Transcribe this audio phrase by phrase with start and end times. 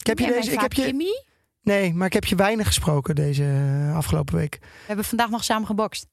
[0.00, 0.52] Ik heb je deze.
[0.52, 1.14] Ik heb je,
[1.62, 4.58] nee, maar ik heb je weinig gesproken deze eh, afgelopen week.
[4.60, 6.06] We hebben vandaag nog samen gebokst.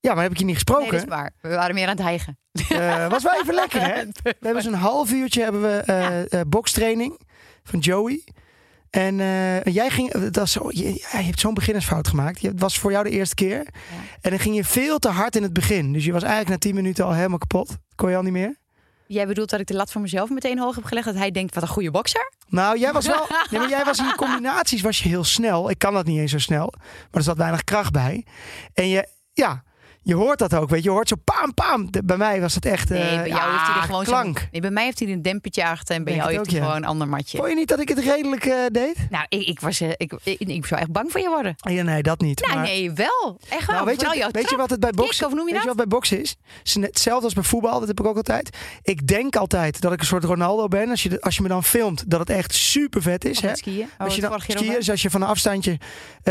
[0.00, 1.08] Ja, maar heb ik je niet Nee, dat gesproken?
[1.08, 1.32] is waar.
[1.40, 2.38] We waren meer aan het hijgen.
[2.68, 4.04] Eh, was wel even lekker, hè?
[4.22, 7.20] We hebben zo'n half uurtje hebben we eh, bokstraining
[7.62, 8.24] van Joey.
[8.90, 9.16] En
[9.72, 12.42] jij ging, dat zo, je, hebt zo'n beginnersfout gemaakt.
[12.42, 13.66] Het was voor jou de eerste keer.
[14.20, 15.92] En dan ging je veel te hard in het begin.
[15.92, 17.76] Dus je was eigenlijk na 10 minuten al helemaal kapot.
[17.94, 18.56] Kon je al niet meer?
[19.06, 21.06] Jij bedoelt dat ik de lat voor mezelf meteen hoog heb gelegd?
[21.06, 22.32] Dat hij denkt, wat een goede bokser?
[22.48, 23.26] Nou, jij was wel.
[23.50, 25.70] Nee, maar jij was in je combinaties was je heel snel.
[25.70, 26.72] Ik kan dat niet eens zo snel.
[26.76, 28.26] Maar er zat weinig kracht bij.
[28.74, 29.62] En je, ja,
[30.08, 30.68] je hoort dat ook.
[30.68, 31.90] Weet je, je hoort zo paam, paam.
[31.90, 32.88] De- bij mij was het echt.
[32.88, 34.48] Nee, eh, bij jou ja, heeft hij er gewoon klank.
[34.52, 36.64] Nee, bij mij heeft hij een dempertje achter en bij Denk jou heeft hij ja.
[36.66, 37.36] gewoon een ander matje.
[37.36, 38.96] Vond je niet dat ik het redelijk eh, deed?
[39.10, 41.54] Nou, ik, ik, was, eh, ik, ik, ik zou echt bang voor je worden.
[41.56, 42.40] Ja, nee, dat niet.
[42.40, 43.38] Nou, maar, nee, wel.
[43.48, 43.74] Echt wel.
[43.74, 45.66] Nou, weet, Vooral je, weet je wat het bij boksen, noem je weet je dat?
[45.66, 46.36] wat bij boksen is?
[46.80, 47.78] Hetzelfde als bij voetbal.
[47.78, 48.56] Dat heb ik ook altijd.
[48.82, 50.90] Ik denk altijd dat ik een soort Ronaldo ben.
[50.90, 53.40] Als je, als je me dan filmt, dat het echt super vet is.
[53.40, 53.56] Hè?
[53.56, 53.82] skiën.
[53.82, 55.78] Oh, Als je, dan, skiën, dus als je van een afstandje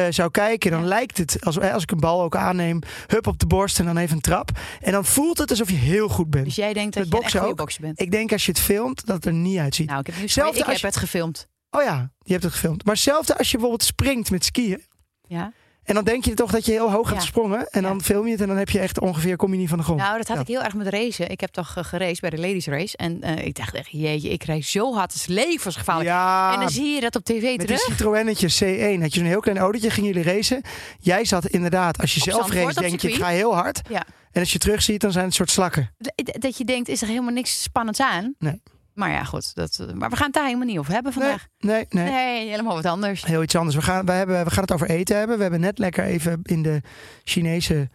[0.09, 3.47] zou kijken, dan lijkt het als, als ik een bal ook aanneem, hup op de
[3.47, 4.49] borst en dan even een trap.
[4.81, 6.45] En dan voelt het alsof je heel goed bent.
[6.45, 7.57] Dus jij denkt dat Met je een echt boksen goede ook.
[7.59, 7.99] bokser bent.
[8.01, 9.87] Ik denk als je het filmt, dat het er niet uitziet.
[9.87, 10.59] Nou, ik heb Zelfde.
[10.59, 11.47] Ik als heb het gefilmd.
[11.69, 12.85] Oh ja, je hebt het gefilmd.
[12.85, 14.83] Maar hetzelfde als je bijvoorbeeld springt met skiën.
[15.27, 15.53] Ja.
[15.87, 17.69] En dan denk je toch dat je heel hoog hebt gesprongen.
[17.69, 19.77] En dan film je het en dan heb je echt ongeveer, kom je niet van
[19.77, 19.99] de grond.
[19.99, 21.29] Nou, dat had ik heel erg met racen.
[21.29, 22.97] Ik heb toch uh, geraced bij de ladies race.
[22.97, 25.13] En eh, ik dacht echt, jeetje, ik rijd zo hard.
[25.13, 26.09] Het is levensgevaarlijk.
[26.09, 27.79] Ja, En dan zie je dat op tv met die terug.
[27.79, 30.61] Citroënnetje C1 had je zo'n heel klein autootje, gingen jullie racen.
[30.99, 33.81] Jij zat inderdaad, als je Op zelf race, denk je, ik ga heel hard.
[33.89, 34.05] Ja.
[34.31, 35.91] En als je terug ziet, dan zijn het soort slakken.
[36.23, 38.35] Dat je denkt, is er helemaal niks spannends aan?
[38.39, 38.61] Nee.
[38.97, 39.55] Maar ja, goed.
[39.55, 41.47] Dat, eh, maar we gaan het daar helemaal niet over hebben vandaag.
[41.59, 42.13] Nee, nee, nee.
[42.13, 43.25] Nee, helemaal wat anders.
[43.25, 43.75] Heel iets anders.
[43.75, 45.35] We gaan, we, hebben, we gaan het over eten hebben.
[45.35, 46.81] We hebben net lekker even in de
[47.23, 47.89] Chinese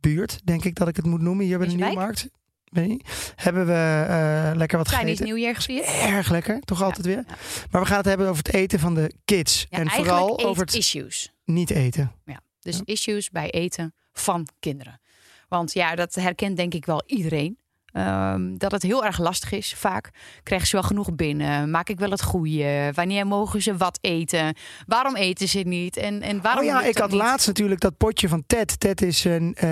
[0.00, 1.74] buurt, denk ik dat ik het moet noemen, hier bij de?
[1.74, 2.28] Nieuwmarkt.
[2.64, 3.32] Niet.
[3.36, 5.26] Hebben we eh, lekker wat Chinese gegeten.
[5.26, 5.86] New Year gevierd.
[5.86, 7.24] Erg lekker, toch altijd weer.
[7.26, 7.34] ja.
[7.70, 9.66] Maar we gaan het hebben over het eten van de kids.
[9.70, 11.32] Ja, en vooral over het issues.
[11.44, 12.12] niet eten.
[12.24, 12.40] Ja.
[12.60, 15.00] Dus issues bij eten van kinderen.
[15.48, 17.58] Want ja, dat herkent denk ik wel iedereen.
[17.92, 19.74] Ehm, dat het heel erg lastig is.
[19.76, 20.10] Vaak
[20.42, 21.70] krijgen ze wel genoeg binnen.
[21.70, 22.90] Maak ik wel het goede?
[22.94, 24.54] Wanneer mogen ze wat eten?
[24.86, 25.96] Waarom eten ze niet?
[25.96, 27.20] En, en waarom oh ja, ik had niet?
[27.20, 28.80] laatst natuurlijk dat potje van Ted.
[28.80, 29.68] Ted is een, eh,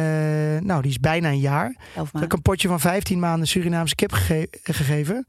[0.61, 1.77] nou, die is bijna een jaar.
[1.97, 5.27] Elf Heb ik een potje van 15 maanden Surinaamse kip gege- gegeven.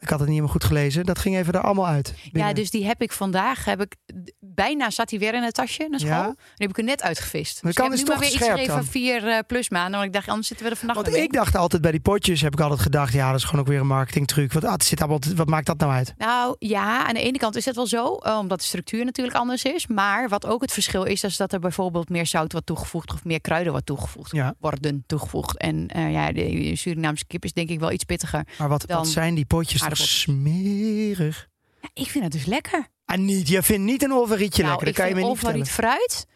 [0.00, 1.04] Ik had het niet helemaal goed gelezen.
[1.04, 2.14] Dat ging even er allemaal uit.
[2.32, 3.64] Ja, dus die heb ik vandaag.
[3.64, 3.94] Heb ik,
[4.40, 6.10] bijna zat hij weer in het tasje naar school.
[6.10, 6.26] Ja.
[6.26, 7.62] En die heb ik er net uitgevist.
[7.62, 8.76] Maar Dus kan ik heb nu maar weer iets dan?
[8.76, 9.92] van vier plus maanden.
[9.92, 12.40] Want ik dacht, anders zitten we er vannacht Want ik dacht altijd bij die potjes,
[12.40, 14.52] heb ik altijd gedacht, ja, dat is gewoon ook weer een marketingtruc.
[14.52, 16.14] Want ah, het zit allemaal, wat maakt dat nou uit?
[16.18, 19.36] Nou ja, aan de ene kant is het wel zo, eh, omdat de structuur natuurlijk
[19.36, 19.86] anders is.
[19.86, 23.24] Maar wat ook het verschil is, is dat er bijvoorbeeld meer zout wordt toegevoegd of
[23.24, 24.32] meer kruiden wordt toegevoegd.
[24.32, 24.54] Ja.
[24.60, 25.58] Worden toegevoegd.
[25.58, 28.46] En eh, ja, de Surinaamse kip is denk ik wel iets pittiger.
[28.58, 31.48] Maar wat, Dan wat zijn die potjes smerig?
[31.80, 32.86] Ja, ik vind het dus lekker.
[33.04, 33.48] Ah, niet.
[33.48, 34.86] Je vindt niet een olverietje nou, lekker.
[34.86, 35.96] Dat ik kan je me niet overriet vertellen.
[35.98, 36.26] fruit.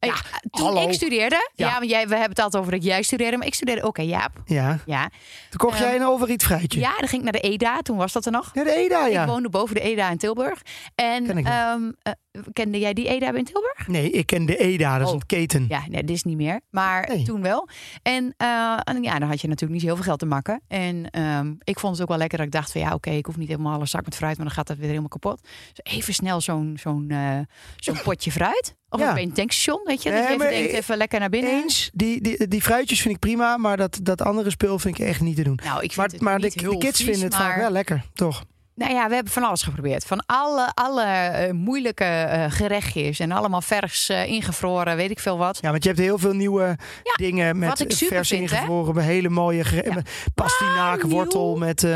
[0.00, 0.88] Ik- toen hallo.
[0.88, 1.78] ik studeerde, ja, Ja.
[1.78, 4.06] want jij, we hebben het altijd over dat jij studeerde, maar ik studeerde ook aan
[4.06, 4.42] Jaap.
[4.44, 4.78] Ja.
[4.86, 5.10] Ja,
[5.50, 6.80] Toen kocht Ehm, jij een olveriet fruitje.
[6.80, 8.50] ja, dan ging ik naar de EDA, toen was dat er nog.
[8.54, 9.22] Ja, de EDA, ja.
[9.22, 10.62] Ik woonde boven de EDA in Tilburg.
[10.94, 12.12] En Ken ik ehm, eh,
[12.52, 13.86] kende jij die EDA in Tilburg?
[13.88, 15.20] Nee, ik ken de EDA, dat is Oh.
[15.20, 15.64] een keten.
[15.68, 16.60] Ja, nee, dit is niet meer.
[16.70, 17.22] Maar Nee.
[17.24, 17.68] toen wel.
[18.02, 20.60] En, eh, en ja, dan had je natuurlijk niet heel veel geld te makken.
[20.68, 23.26] En ehm, ik vond het ook wel lekker dat ik dacht van ja, oké, ik
[23.26, 25.40] hoef niet helemaal een zak met fruit, maar dan gaat dat weer helemaal kapot.
[25.72, 27.38] Dus even snel zo'n zo'n eh,
[27.76, 28.76] zo'n potje fruit.
[28.90, 29.12] Of Ja.
[29.12, 30.10] bij een tankstation, weet je.
[30.10, 31.50] Nee, dat je even denkt, even lekker naar binnen.
[31.62, 35.06] Eens, die, die, die fruitjes vind ik prima, maar dat, dat andere spul vind ik
[35.06, 35.58] echt niet te doen.
[35.64, 38.44] Nou, ik vind Maar, het maar de, kids vies, vinden het vaak wel lekker, toch?
[38.78, 40.04] Nou ja, we hebben van alles geprobeerd.
[40.04, 45.38] Van alle, alle eh, moeilijke eh, gerechtjes en allemaal vers eh, ingevroren, weet ik veel
[45.38, 45.58] wat.
[45.60, 48.36] Ja, want je hebt heel veel nieuwe Ja, dingen met vers vind, hè?
[48.36, 49.94] ingevroren, bij hele mooie Ja.
[49.94, 51.86] met pastinaak, Ah, wortel met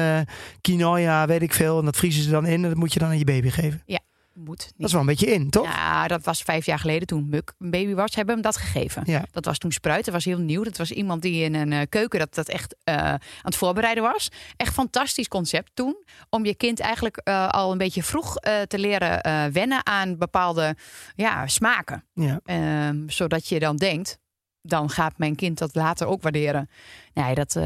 [0.60, 1.78] quinoa, weet ik veel.
[1.78, 3.82] En dat vriezen ze dan in en dat moet je dan aan je baby geven.
[3.86, 3.98] Ja.
[4.34, 4.86] Moet Dat niet.
[4.86, 5.64] is wel een beetje in, toch?
[5.64, 8.62] Ja, dat was vijf jaar geleden toen Muk een baby was, hebben we hem dat
[8.62, 9.02] gegeven.
[9.06, 9.24] Ja.
[9.30, 10.04] Dat was toen Spruit.
[10.04, 10.62] Dat was heel nieuw.
[10.64, 14.02] Dat was iemand die in een eh, keuken dat, dat echt eh, aan het voorbereiden
[14.02, 14.28] was.
[14.56, 16.04] Echt fantastisch concept toen.
[16.30, 18.34] Om je kind eigenlijk eh, al een beetje vroeg
[18.66, 20.76] te leren wennen aan bepaalde
[21.14, 22.04] ja, smaken.
[22.14, 22.40] Ja.
[22.44, 24.18] Ehm, zodat je dan denkt,
[24.62, 26.70] dan gaat mijn kind dat later ook waarderen.
[27.14, 27.56] Nee, dat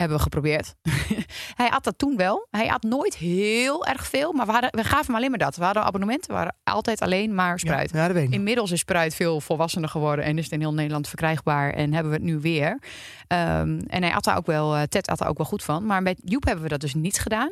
[0.00, 0.74] hebben we geprobeerd.
[1.60, 2.46] hij at dat toen wel.
[2.50, 5.56] Hij at nooit heel erg veel, maar we, hadden, we gaven hem alleen maar dat.
[5.56, 7.92] We hadden abonnementen, we waren altijd alleen maar spruit.
[7.92, 8.08] Ja.
[8.08, 12.12] Inmiddels is Spruit veel volwassener geworden en is het in heel Nederland verkrijgbaar en hebben
[12.12, 12.82] we het nu weer.
[13.26, 15.86] Ehm, en hij at daar ook wel, eh, Ted at daar ook wel goed van.
[15.86, 17.50] Maar met Joep hebben we dat dus niet gedaan.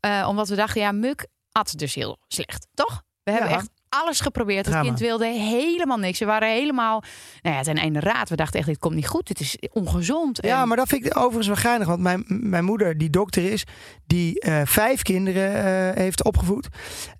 [0.00, 3.02] Eh, omdat we dachten, ja, Muk at dus heel slecht, toch?
[3.22, 3.56] We hebben Ja.
[3.56, 3.70] echt
[4.02, 4.66] alles geprobeerd.
[4.66, 6.18] Het kind wilde helemaal niks.
[6.18, 7.02] We waren helemaal,
[7.42, 8.28] nou ja, ten einde raad.
[8.28, 9.26] We dachten echt, dit komt niet goed.
[9.26, 10.38] Dit is ongezond.
[10.42, 11.86] Ja, En- maar dat vind ik overigens wel geinig.
[11.86, 13.64] Want mijn, mijn moeder, die dokter is,
[14.06, 16.68] die eh, vijf kinderen eh, heeft opgevoed.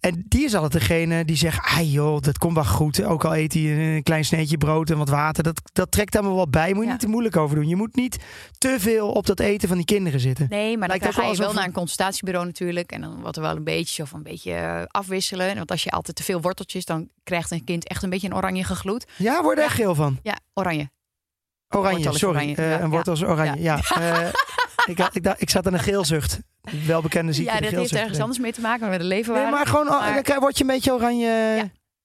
[0.00, 3.04] En die is altijd degene die zegt: Ah joh, dat komt wel goed.
[3.04, 5.42] Ook al eet hij een klein sneetje brood en wat water.
[5.42, 6.68] Dat, dat trekt allemaal wel bij.
[6.68, 6.90] Moet je Ja.
[6.90, 7.68] niet te moeilijk over doen.
[7.68, 8.16] Je moet niet
[8.58, 10.46] te veel op dat eten van die kinderen zitten.
[10.48, 12.92] Nee, maar dan Lijkt ook ga je wel naar een consultatiebureau natuurlijk.
[12.92, 15.54] En dan wordt er wel een beetje of een beetje eh, afwisselen.
[15.56, 18.34] Want als je altijd te veel worteltjes, dan krijgt een kind echt een beetje een
[18.34, 19.06] oranje gegloed.
[19.16, 20.18] Ja, word er echt geel van.
[20.22, 20.90] Ja, oranje.
[21.68, 22.26] Oranje, sorry.
[22.36, 23.62] oranje, Eh, een wortel is oranje.
[23.62, 23.78] Ja.
[24.00, 24.28] Eh,
[24.86, 26.38] ik, had- ik, ik zat aan een geelzucht.
[26.86, 27.52] Welbekende ziekte.
[27.54, 29.34] ja, dat heeft ergens anders mee te maken met de leven.
[29.34, 31.26] Nee, maar gewoon, oh, Maar- dan word je een beetje oranje.
[31.26, 31.54] Ja,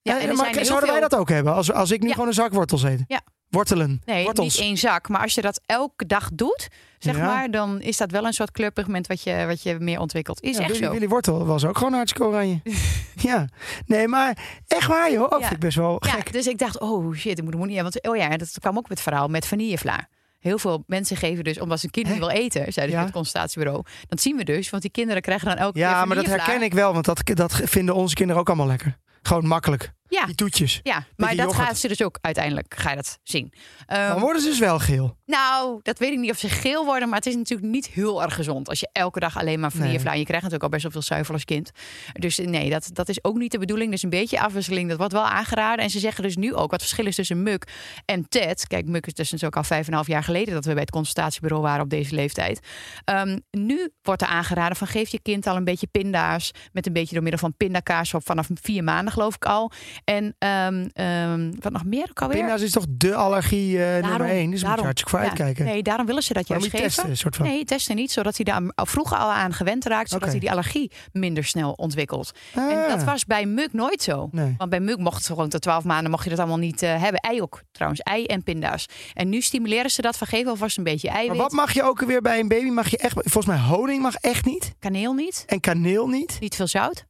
[0.02, 1.54] Ja, en er maar zouden wij veel- dat ook hebben?
[1.54, 2.14] Als, als ik nu Ja.
[2.14, 3.04] gewoon een zak wortels eet?
[3.08, 3.22] Ja.
[3.52, 4.02] Wortelen.
[4.06, 4.54] Nee, wortels.
[4.58, 5.10] niet één zak.
[5.10, 6.68] Maar als je dat elke dag doet,
[7.00, 7.26] zeg Ja.
[7.26, 10.42] maar, dan is dat wel een soort kleurpigment wat je, wat je meer ontwikkelt.
[10.42, 10.92] Is Ja, echt Willy, zo.
[10.92, 12.62] Willy Wortel was ook gewoon hartstikke oranje.
[13.30, 13.48] ja.
[13.86, 14.38] Nee, maar
[14.68, 15.24] echt waar joh.
[15.24, 15.40] Oh, Ja.
[15.40, 16.34] vind ik best wel Ja, gek.
[16.34, 17.82] dus ik dacht, oh shit, ik moet, moet niet.
[17.82, 20.08] Want oh ja, dat kwam ook met het verhaal met vanillevla.
[20.40, 23.02] Heel veel mensen geven dus, omdat ze een kind niet wil eten, zei dus Ja.
[23.04, 23.84] het consultatiebureau.
[24.08, 26.62] Dat zien we dus, want die kinderen krijgen dan elke keer Ja, maar dat herken
[26.62, 26.94] ik wel.
[26.94, 28.98] Want dat, dat vinden onze kinderen ook allemaal lekker.
[29.22, 29.92] Gewoon makkelijk.
[30.08, 30.80] Ja, Die toetjes.
[30.84, 31.68] ja maar dat yoghurt.
[31.68, 33.54] gaat ze dus ook uiteindelijk, ga je dat zien.
[33.86, 35.18] Ehm, Dan worden ze dus wel geel.
[35.26, 38.24] Nou, dat weet ik niet of ze geel worden, maar het is natuurlijk niet heel
[38.24, 40.12] erg gezond als je elke dag alleen maar vanillevla.
[40.14, 41.72] Je krijgt natuurlijk al best wel veel zuivel als kind.
[42.14, 43.92] Dus nee, dat, dat is ook niet de bedoeling.
[43.92, 45.84] Dus een beetje afwisseling, dat wordt wel aangeraden.
[45.84, 47.68] En ze zeggen dus nu ook wat het verschil is tussen Muk
[48.06, 48.68] en Ted.
[48.68, 50.82] Kijk, Muk is dus ook al vijf en een half jaar geleden dat we bij
[50.82, 52.60] het consultatiebureau waren op deze leeftijd.
[53.04, 56.94] Ehm, nu wordt er aangeraden van geef je kind al een beetje pinda's met een
[56.94, 59.72] beetje door middel van pindakaas op vanaf vier maanden geloof ik al.
[60.04, 62.38] En ehm, ehm, wat nog meer ook alweer?
[62.38, 64.52] Pinda's is toch de allergie eh, nummer één.
[64.52, 65.66] Dus daar moet je hartstikke voor ja, uitkijken.
[65.66, 66.94] Nee, daarom willen ze dat maar juist je geven.
[66.96, 67.46] testen, soort van.
[67.46, 70.52] Nee, testen niet, zodat hij daar al vroeg al aan gewend raakt, zodat hij die
[70.52, 72.32] allergie minder snel ontwikkelt.
[72.54, 74.30] En Ah, dat was bij Muk nooit zo.
[74.32, 74.54] Nee.
[74.58, 77.02] Want bij Muk mocht ze gewoon tot 12 maanden mocht je dat allemaal niet eh,
[77.02, 77.20] hebben.
[77.20, 78.86] Ei ook trouwens, ei en pinda's.
[79.14, 81.38] En nu stimuleren ze dat van geef alvast een beetje Maar eiwit.
[81.38, 82.70] wat mag je ook weer bij een baby?
[82.70, 84.74] Mag je echt, volgens mij honing mag echt niet.
[84.80, 86.38] Kaneel niet, En kaneel niet.
[86.40, 87.06] niet veel zout.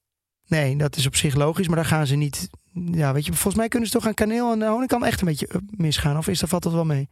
[0.52, 2.50] Nee, dat is op zich logisch, maar daar gaan ze niet.
[2.74, 5.28] Ja, weet je, volgens mij kunnen ze toch aan kaneel en honing kan echt een
[5.28, 6.18] beetje eh, misgaan.
[6.18, 7.10] Of is dat valt dat wel mee?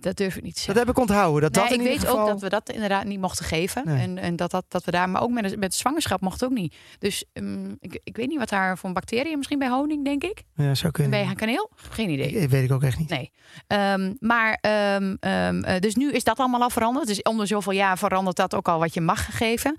[0.00, 0.86] Dat durf ik niet te Dat zeggen.
[0.86, 1.40] heb ik onthouden.
[1.52, 2.20] Dat Nee, dat in ik weet geval...
[2.20, 3.82] ook dat we dat inderdaad niet mochten geven.
[3.84, 4.00] Nee.
[4.02, 6.74] En, en dat, dat, dat we daar, maar ook met, met zwangerschap mocht ook niet.
[6.98, 10.42] Dus ehm, ik, ik weet niet wat daar voor bacteriën, misschien bij honing, denk ik.
[10.54, 11.24] Ja, zou kunnen.
[11.26, 11.70] Bij kaneel?
[11.74, 12.30] Geen idee.
[12.32, 13.08] Ik- weet ik ook echt niet.
[13.08, 13.30] Nee.
[13.66, 17.06] Ehm, maar, ehm, eh, dus nu is dat allemaal al veranderd.
[17.06, 19.74] Dus om de zoveel jaar verandert dat ook al wat je mag geven.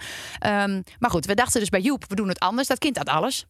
[0.99, 2.67] Maar goed, we dachten dus bij Joep, we doen het anders.
[2.67, 3.45] Dat kind had alles.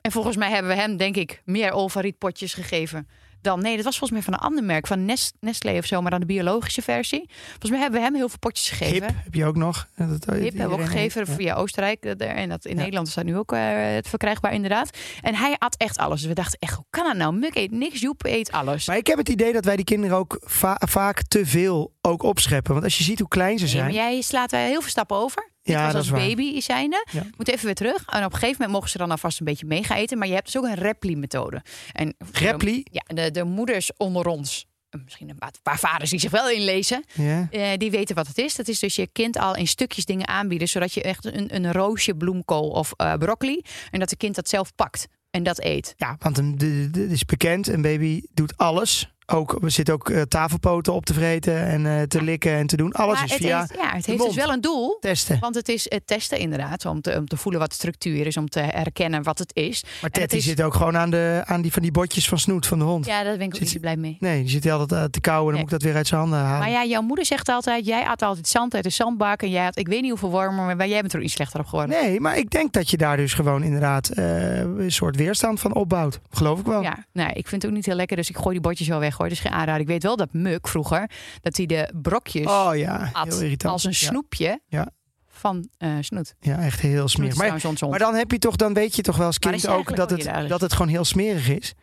[0.00, 3.08] En volgens mij hebben we hem, denk ik, meer olfarietpotjes gegeven.
[3.40, 6.00] Dan, nee, dat was volgens mij van een ander merk, van Nest, Nestlé of zo,
[6.00, 7.24] maar dan de biologische versie.
[7.48, 9.06] Volgens mij hebben we hem heel veel potjes gegeven.
[9.06, 9.88] Hip heb je ook nog.
[9.96, 11.36] Dat, Hip hebben we ook gegeven heeft, ja.
[11.36, 12.04] via Oostenrijk.
[12.04, 12.80] eh, En dat in Ja.
[12.80, 13.50] Nederland is dat nu ook
[13.94, 14.96] het verkrijgbaar, inderdaad.
[15.20, 16.18] En hij at echt alles.
[16.20, 17.34] Dus we dachten echt, hoe kan dat nou?
[17.34, 18.86] Muk eet niks, Joep eet alles.
[18.86, 22.22] Maar ik heb het idee dat wij die kinderen ook va- vaak te veel ook
[22.22, 22.72] opscheppen.
[22.72, 23.92] Want als je ziet hoe klein ze zijn.
[23.92, 25.50] jij slaat er heel veel stappen over.
[25.72, 27.06] Ja, was dat als is baby zijnde.
[27.12, 27.22] Ja.
[27.36, 28.04] Moet even weer terug.
[28.06, 30.18] En op een gegeven moment mogen ze dan alvast een beetje mee gaan eten.
[30.18, 31.62] Maar je hebt dus ook een repli-methode.
[31.92, 32.82] En Repli?
[32.90, 34.66] Ja, de, de moeders onder ons.
[35.04, 37.04] Misschien een paar- vaders die zich wel inlezen.
[37.14, 37.46] Ja.
[37.50, 38.54] eh, die weten wat het is.
[38.54, 40.68] Dat is dus je kind al in stukjes dingen aanbieden.
[40.68, 43.62] Zodat je echt een, een roosje bloemkool of eh, broccoli.
[43.90, 45.06] En dat de kind dat zelf pakt.
[45.30, 45.94] En dat eet.
[45.96, 46.54] Ja, want de,
[46.90, 47.66] de- het is bekend.
[47.66, 49.12] Een baby doet alles.
[49.32, 52.76] Ook, er zitten ook eh, tafelpoten op te vreten en eh, te likken en te
[52.76, 52.92] doen.
[52.92, 54.96] Alles maar is het via heeft, ja, het de heeft dus wel een doel.
[55.00, 55.38] testen.
[55.40, 56.84] Want het is het testen inderdaad.
[56.86, 58.36] Om te, om te voelen wat de structuur is.
[58.36, 59.82] Om te herkennen wat het is.
[59.82, 62.28] Maar het Ted die is- zit ook gewoon aan, de, aan die van die botjes
[62.28, 63.06] van snoet van de hond.
[63.06, 64.16] Ja, daar ben ik ook Zit niet blij mee.
[64.20, 65.62] Nee, die zit altijd eh, te kauwen en dan Nee.
[65.62, 66.58] moet ik dat weer uit zijn handen halen.
[66.58, 69.42] Maar ja, jouw moeder zegt altijd: jij at altijd zand uit de zandbak.
[69.42, 71.60] En jij had, ik weet niet hoeveel wormen, maar jij bent er ook niet slechter
[71.60, 72.02] op geworden.
[72.02, 76.20] Nee, maar ik denk dat je daar dus gewoon inderdaad een soort weerstand van opbouwt.
[76.30, 76.82] Geloof ik wel.
[76.82, 78.98] Ja, nee, ik vind het ook niet heel lekker, dus ik gooi die bordjes wel
[79.00, 79.28] weg hoor.
[79.28, 79.80] Dus geen aanrader.
[79.80, 81.10] Ik weet wel dat Muk vroeger,
[81.40, 83.72] dat hij de brokjes Oh ja, at heel irritant.
[83.72, 84.60] als een snoepje.
[84.66, 84.88] Ja.
[85.26, 86.34] van eh, snoet.
[86.40, 87.36] Ja, echt heel smerig.
[87.80, 90.48] Maar, dan heb je toch, dan weet je toch wel als kind ook dat het,
[90.48, 91.74] dat het gewoon heel smerig is.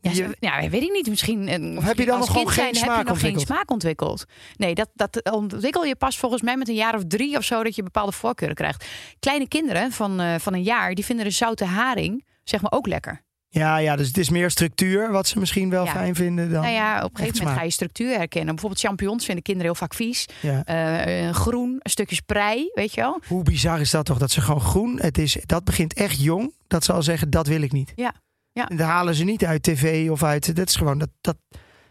[0.00, 1.08] Ja, Je- ja, weet ik niet.
[1.08, 3.28] Misschien, eh, Of heb je dan nog gewoon geen zijn, smaak heb je nog geen
[3.30, 3.46] ontwikkeld?
[3.46, 4.24] smaak ontwikkeld?
[4.56, 7.62] Nee, dat, dat ontwikkel je pas volgens mij met een jaar of drie of zo
[7.62, 8.84] dat je bepaalde voorkeuren krijgt.
[9.18, 12.86] Kleine kinderen van, eh, van een jaar, die vinden de zoute haring zeg maar ook
[12.86, 13.22] lekker.
[13.50, 15.90] Ja, ja, dus het is meer structuur wat ze misschien wel Ja.
[15.90, 16.62] fijn vinden dan.
[16.62, 17.56] nou ja, op een gegeven moment smaak.
[17.56, 18.54] ga je structuur herkennen.
[18.54, 20.26] Bijvoorbeeld champignons vinden kinderen heel vaak vies.
[20.40, 20.64] Ja.
[20.64, 23.20] Eh, groen, een stukje sprei, weet je wel.
[23.26, 24.18] Hoe bizar is dat toch?
[24.18, 26.54] Dat ze gewoon groen, het is, dat begint echt jong.
[26.66, 27.92] Dat ze al zeggen, dat wil ik niet.
[27.96, 28.12] Ja,
[28.52, 28.68] ja.
[28.68, 31.36] En Dat halen ze niet uit tv of uit, dat is gewoon, dat, dat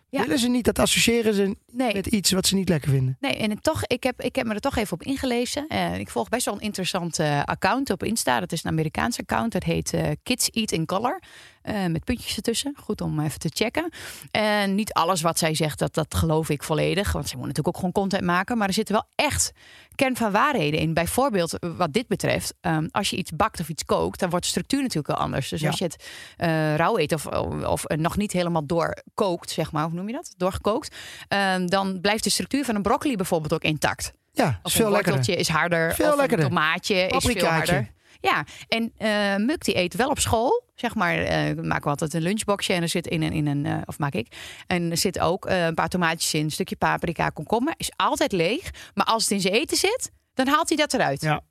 [0.09, 0.21] Ja.
[0.21, 0.65] willen ze niet.
[0.65, 3.17] Dat associëren ze Nee, met iets wat ze niet lekker vinden.
[3.19, 5.67] Nee, en toch, ik, heb, ik heb me er toch even op ingelezen.
[5.67, 8.39] Eh, ik volg best wel een interessant eh, account op Insta.
[8.39, 9.51] Dat is een Amerikaans account.
[9.51, 11.21] Dat heet eh, Kids Eat in Color.
[11.67, 12.73] Eh, met puntjes ertussen.
[12.83, 13.89] Goed om even te checken.
[14.31, 17.11] En niet alles wat zij zegt, dat, dat geloof ik volledig.
[17.11, 18.57] Want ze moet natuurlijk ook gewoon content maken.
[18.57, 19.51] Maar er zitten wel echt
[19.95, 20.93] kern van waarheden in.
[20.93, 22.53] Bijvoorbeeld eh, wat dit betreft.
[22.61, 25.49] ehm, als je iets bakt of iets kookt, dan wordt de structuur natuurlijk wel anders.
[25.49, 25.67] Dus Ja.
[25.69, 26.05] als je het
[26.37, 27.25] eh, rauw eet of,
[27.65, 29.83] of nog niet helemaal doorkookt, zeg maar.
[29.83, 30.33] Hoe noem je dat?
[30.37, 30.95] Doorgekookt.
[31.27, 34.11] ehm, dan blijft de structuur van een broccoli bijvoorbeeld ook intact.
[34.31, 35.37] Ja, Of veel een lekkerder.
[35.37, 35.93] is harder.
[35.93, 36.45] Veel of lekkerder.
[36.45, 37.95] een tomaatje is veel harder.
[38.19, 40.63] Ja, en eh Muk die eet wel op school.
[40.75, 43.65] Zeg maar, eh maken we altijd een lunchboxje en er zit in een, in een
[43.65, 44.27] eh, of maak ik.
[44.67, 47.73] En er zit ook een paar tomaatjes in, een stukje paprika, komkommer.
[47.77, 48.69] Is altijd leeg.
[48.93, 51.21] Maar als het in zijn eten zit, dan haalt hij dat eruit.
[51.21, 51.41] Ja.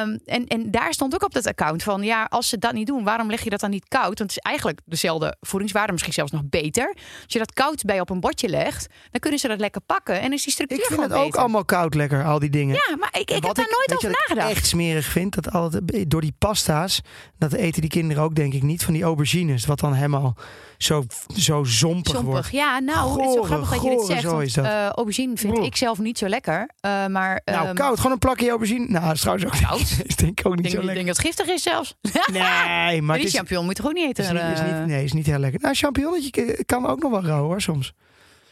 [0.00, 2.86] Ehm, en, en daar stond ook op dat account van, ja, als ze dat niet
[2.86, 4.04] doen, waarom leg je dat dan niet koud?
[4.04, 6.88] Want het is eigenlijk dezelfde voedingswaarde, misschien zelfs nog beter.
[6.96, 10.20] Als je dat koud bij op een bordje legt, dan kunnen ze dat lekker pakken
[10.20, 12.74] en is die structuur Ik vind het ook allemaal koud lekker, al die dingen.
[12.74, 14.56] Ja, maar ik, ik wat heb daar nooit over wat ik nagedacht.
[14.56, 17.00] echt smerig vind, dat altijd door die pasta's,
[17.38, 20.36] dat eten die kinderen ook denk ik niet van die aubergines, wat dan helemaal
[20.78, 21.04] zo,
[21.36, 22.32] zo zompig, Zompig.
[22.32, 22.50] wordt.
[22.50, 24.22] Ja, nou, het is zo grappig dat je dit zegt.
[24.22, 24.64] zo want, is dat.
[24.64, 26.70] eh, aubergine vind ik zelf niet zo lekker.
[26.80, 28.86] eh, maar Nou, ehm, koud, gewoon een plakje aubergine.
[28.88, 29.83] Nou, dat is trouwens ook Koud?
[30.04, 30.94] Is denk ik ook Ik niet denk, zo ik lekker.
[30.94, 31.94] denk dat het giftig is zelfs.
[32.32, 34.24] Nee, maar die champignon moet je toch ook niet eten?
[34.24, 34.78] is, niet, is eh?
[34.78, 35.60] niet, nee, is niet heel lekker.
[35.60, 37.92] Nou, champignonnetje kan ook nog wel rauw hoor, soms.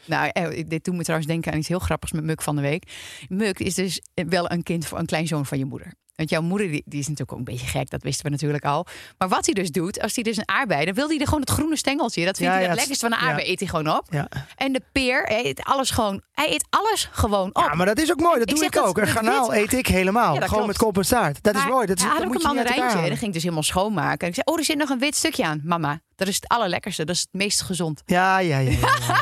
[0.04, 2.62] Nou, eh, dit doet me trouwens denken aan iets heel grappigs met Muk van de
[2.62, 2.84] week.
[3.28, 5.92] Muk is dus wel een kind een kleinzoon van je moeder.
[6.22, 8.64] Want jouw moeder die, die is natuurlijk ook een beetje gek, dat wisten we natuurlijk
[8.64, 8.86] al.
[9.18, 11.40] Maar wat hij dus doet, als hij dus een aardbei, dan wil hij er gewoon
[11.40, 12.24] het groene stengeltje.
[12.24, 13.26] Dat vindt Ja, hij het lekkerste van een ja.
[13.28, 14.06] aardbei, eet hij gewoon op.
[14.10, 14.28] Ja.
[14.56, 17.62] En de peer, hij eet alles gewoon, hij eet alles gewoon op.
[17.62, 18.38] ja, maar dat is ook mooi.
[18.38, 18.96] Dat Ik doe ik dat- ook.
[18.98, 20.34] Een dat garnaal eet ik helemaal.
[20.34, 20.66] Dat Gewoon klopt.
[20.66, 21.42] met kop en staart.
[21.42, 21.86] Dat is mooi.
[21.86, 22.98] Dat, is, dat een mandarijntje.
[22.98, 24.18] En dan ging ik dus helemaal schoonmaken.
[24.20, 25.60] En ik zei, oh, er zit nog een wit stukje aan.
[25.64, 27.04] Mama, dat is het allerlekkerste.
[27.04, 28.02] Dat is het meest gezond.
[28.06, 28.70] Ja, ja, ja.
[28.70, 29.20] ja, ja.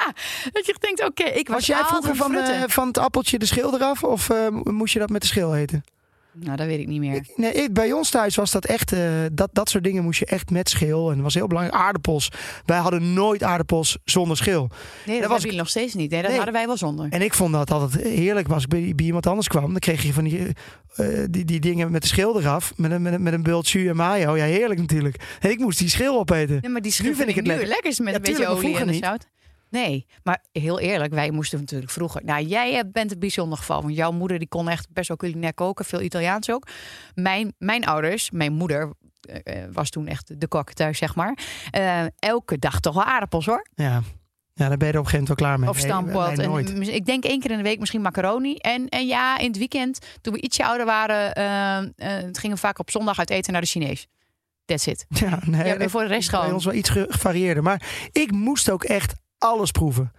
[0.52, 3.46] Dat je denkt, oké, ik was, Was jij vroeger van, eh, van het appeltje de
[3.46, 4.04] schil eraf?
[4.04, 5.84] Of eh, moest je dat met de schil eten?
[6.34, 7.14] Nou, dat weet ik niet meer.
[7.14, 8.92] Ik- nee, ik- bij ons thuis was dat echt...
[8.92, 9.00] eh,
[9.32, 11.08] dat, dat soort dingen moest je echt met schil.
[11.08, 11.78] En dat was heel belangrijk.
[11.82, 12.28] Aardappels.
[12.66, 14.68] Wij hadden nooit aardappels zonder schil.
[15.06, 16.10] Nee, dat, was hebben ik- nog steeds niet.
[16.10, 16.36] Nee, dat Nee.
[16.36, 17.06] hadden wij wel zonder.
[17.10, 18.48] En ik vond dat altijd heerlijk.
[18.48, 20.46] Was ik bij, bij iemand anders kwam, dan kreeg je van die,
[20.94, 22.72] eh, die, die dingen met de schil eraf.
[22.76, 24.36] Met een, met een, met een bult jus en mayo.
[24.36, 25.16] Ja, heerlijk natuurlijk.
[25.40, 26.58] En ik moest die schil opeten.
[26.62, 27.68] Nee, maar die schil Nu vind ik het nu lekker.
[27.68, 29.26] lekkerst met Ja, een beetje olie en zout.
[29.72, 32.24] Nee, maar heel eerlijk, wij moesten natuurlijk vroeger.
[32.24, 33.82] Nou, jij bent een bijzonder geval.
[33.82, 36.66] Want jouw moeder die kon echt best wel culinair koken, veel Italiaans ook.
[37.14, 41.38] Mijn, mijn ouders, mijn moeder eh, eh, was toen echt de kok thuis, zeg maar.
[41.70, 43.66] Eh, elke dag toch wel aardappels hoor.
[43.74, 44.02] Ja.
[44.54, 45.68] ja, daar ben je er op een gegeven moment wel klaar mee.
[45.68, 46.38] Of stampot.
[46.38, 48.54] En ik denk één keer in de week misschien macaroni.
[48.56, 51.24] En, en ja, in het weekend, toen we ietsje ouder waren,
[51.96, 54.06] het gingen we vaak op zondag uit eten naar de Chinees.
[54.64, 55.06] That's it.
[55.08, 56.54] Ja, nee, Ja, voor de rest bij gewoon.
[56.54, 57.62] ons wel iets ge- gevarieerder.
[57.62, 60.12] Maar ik moest ook echt alles proeven.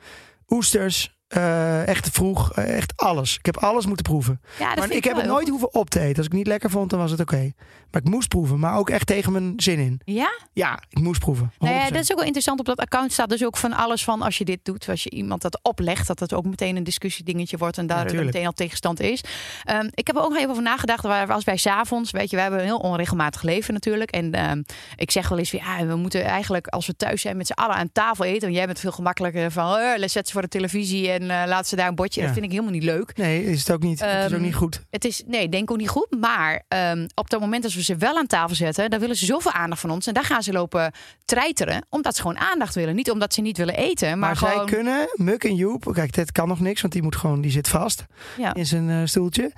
[0.47, 3.37] Oesters, eh, echt vroeg, eh, echt alles.
[3.37, 4.41] Ik heb alles moeten proeven.
[4.59, 6.17] Ja, dat maar vind ik heb het nooit hoeven op te eten.
[6.17, 7.51] Als ik niet lekker vond, dan was het oké.
[7.91, 10.01] Maar ik moest proeven, maar ook echt tegen mijn zin in.
[10.05, 10.31] Ja?
[10.53, 11.51] Ja, ik moest proeven.
[11.51, 11.57] 100%.
[11.57, 12.59] Nou ja, dat is ook wel interessant.
[12.59, 15.09] Op dat account staat dus ook van alles van als je dit doet, als je
[15.09, 18.99] iemand dat oplegt, dat het ook meteen een discussiedingetje wordt en daar meteen al tegenstand
[18.99, 19.23] is.
[19.63, 21.03] Ehm, ik heb er ook nog even over nagedacht.
[21.03, 24.11] Waar als wij s'avonds, weet je, we hebben een heel onregelmatig leven natuurlijk.
[24.11, 24.61] En ehm,
[24.95, 27.53] ik zeg wel eens, van, ja, we moeten eigenlijk als we thuis zijn met z'n
[27.53, 28.41] allen aan tafel eten.
[28.41, 31.67] Want jij bent veel gemakkelijker van, uh, zet ze voor de televisie en eh, laat
[31.67, 32.19] ze daar een bordje.
[32.19, 32.25] Ja.
[32.25, 33.17] Dat vind ik helemaal niet leuk.
[33.17, 33.99] Nee, is het ook niet.
[33.99, 34.81] het is ook Ehm, niet goed.
[34.89, 36.07] Het is, nee, denk ook niet goed.
[36.19, 39.25] Maar ehm, op dat moment als we ze wel aan tafel zetten, dan willen ze
[39.25, 40.07] zoveel aandacht van ons.
[40.07, 40.91] En daar gaan ze lopen
[41.25, 42.95] treiteren, omdat ze gewoon aandacht willen.
[42.95, 44.53] Niet omdat ze niet willen eten, maar, Maar, gewoon...
[44.67, 47.51] zij kunnen, Muk en Joep, kijk, dit kan nog niks, want die moet gewoon, die
[47.51, 48.05] zit vast
[48.37, 48.53] Ja.
[48.53, 49.51] in zijn eh, stoeltje.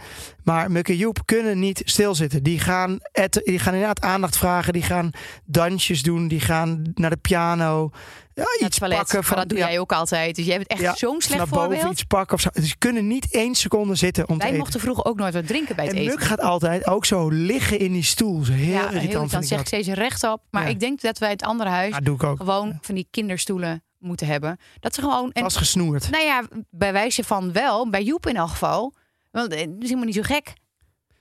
[0.43, 2.43] Maar Muk en Joep kunnen niet stilzitten.
[2.43, 2.99] Die gaan,
[3.43, 5.09] die gaan inderdaad aandacht vragen, die gaan
[5.45, 7.91] dansjes doen, die gaan naar de piano,
[8.35, 10.35] ja, iets toilet, pakken van, dat doe jij ook altijd.
[10.35, 11.91] Dus jij bent echt Ja, zo'n slecht naar boven voorbeeld.
[11.93, 12.49] iets pakken of zo.
[12.53, 14.59] Dus ze kunnen niet één seconde zitten om te Wij eten.
[14.59, 16.13] mochten vroeger ook nooit wat drinken bij het en eten.
[16.15, 18.43] Muk gaat altijd ook zo liggen in die stoel.
[18.43, 20.41] Zo heel ja, irritant dan zeg ik steeds rechtop.
[20.51, 20.69] Maar Ja.
[20.69, 24.57] ik denk dat wij het andere huis Ja, gewoon van die kinderstoelen moeten hebben.
[24.79, 25.31] Dat ze gewoon...
[25.31, 26.09] En, Vast gesnoerd.
[26.09, 28.93] nou ja, bij wijze van wel, bij Joep in elk geval.
[29.31, 30.53] Want het is helemaal niet zo gek.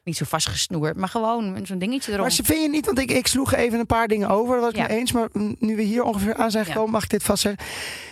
[0.04, 2.22] Niet zo vastgesnoerd, maar gewoon zo'n dingetje erom.
[2.22, 4.62] Maar ze vind je niet, want ik, ik sloeg even een paar dingen over, dat
[4.64, 4.86] was ik Ja.
[4.86, 5.12] mee eens.
[5.12, 6.70] Maar mm, nu we hier ongeveer aan zijn Ja.
[6.72, 7.64] gekomen, mag ik dit vastzeggen.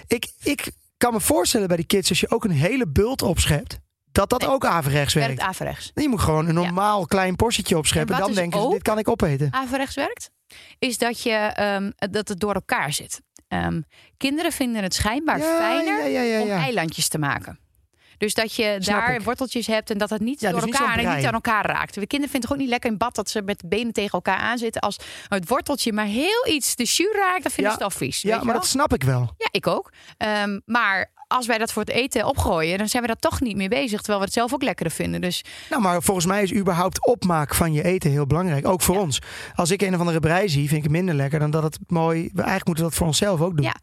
[0.06, 3.78] Ik, ik kan me voorstellen bij die kids, als je ook een hele bult opschept,
[4.12, 4.50] dat dat Nee.
[4.50, 5.28] ook averechts werkt.
[5.28, 5.90] werkt averechts.
[5.94, 8.14] Je moet gewoon een normaal klein portietje opscheppen.
[8.14, 9.48] En Dan dus denken ze, dit kan ik opeten.
[9.52, 10.30] averechts werkt,
[10.78, 13.20] is dat, je, ehm, dat het door elkaar zit.
[13.48, 13.80] Ehm,
[14.16, 16.04] kinderen vinden het schijnbaar fijner
[16.40, 16.56] om ja.
[16.56, 17.58] eilandjes te maken.
[18.22, 19.22] Dus dat je Snap daar ik.
[19.22, 21.94] worteltjes hebt en dat het niet Ja, door dus elkaar en niet aan elkaar raakt.
[21.94, 24.12] De kinderen vinden het gewoon niet lekker in bad dat ze met de benen tegen
[24.12, 24.80] elkaar aanzitten.
[24.80, 24.96] Als
[25.28, 27.78] het worteltje maar heel iets de jus raakt, dan vinden Ja.
[27.78, 28.22] ze het al vies.
[28.22, 28.54] Ja, maar wel?
[28.54, 29.34] dat snap ik wel.
[29.38, 29.92] Ja, ik ook.
[30.16, 33.56] Ehm, maar als wij dat voor het eten opgooien, dan zijn we daar toch niet
[33.56, 33.98] mee bezig.
[33.98, 35.20] Terwijl we het zelf ook lekkerder vinden.
[35.20, 38.66] Dus Nou, maar volgens mij is überhaupt opmaak van je eten heel belangrijk.
[38.68, 39.18] Ook voor ons.
[39.54, 41.78] Als ik een of andere brei zie, vind ik het minder lekker dan dat het
[41.86, 42.22] mooi...
[42.22, 43.64] We eigenlijk moeten dat voor onszelf ook doen.
[43.64, 43.74] Ja.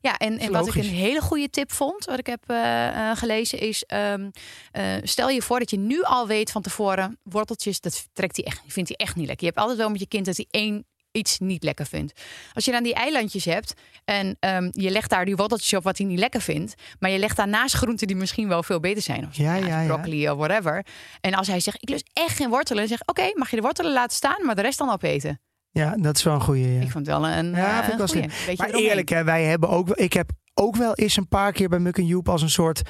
[0.00, 3.16] Ja, en, en wat ik een hele goede tip vond, wat ik heb eh, eh,
[3.16, 4.30] gelezen, is: ehm,
[4.72, 8.44] eh, stel je voor dat je nu al weet van tevoren, worteltjes, dat trekt hij
[8.44, 9.46] echt, vindt hij echt niet lekker.
[9.46, 10.86] Je hebt altijd wel met je kind dat hij één
[11.16, 12.20] iets niet lekker vindt.
[12.52, 13.74] Als je dan die eilandjes hebt
[14.04, 17.18] en ehm, je legt daar die worteltjes op wat hij niet lekker vindt, maar je
[17.18, 19.86] legt daarnaast groenten die misschien wel veel beter zijn, of Ja, spinazie, ja, ja.
[19.86, 20.86] broccoli of whatever.
[21.20, 23.62] En als hij zegt: ik lust echt geen wortelen, dan zeg oké, mag je de
[23.62, 25.40] wortelen laten staan, maar de rest dan opeten.
[25.76, 26.72] Ja, dat is wel een goede.
[26.74, 26.80] Ja.
[26.80, 28.28] Ik vond het wel een, Ja, eh, wel goeie.
[28.56, 31.78] Maar eerlijk, hè, wij hebben ook, ik heb ook wel eens een paar keer bij
[31.78, 32.82] Muk en Joep als een soort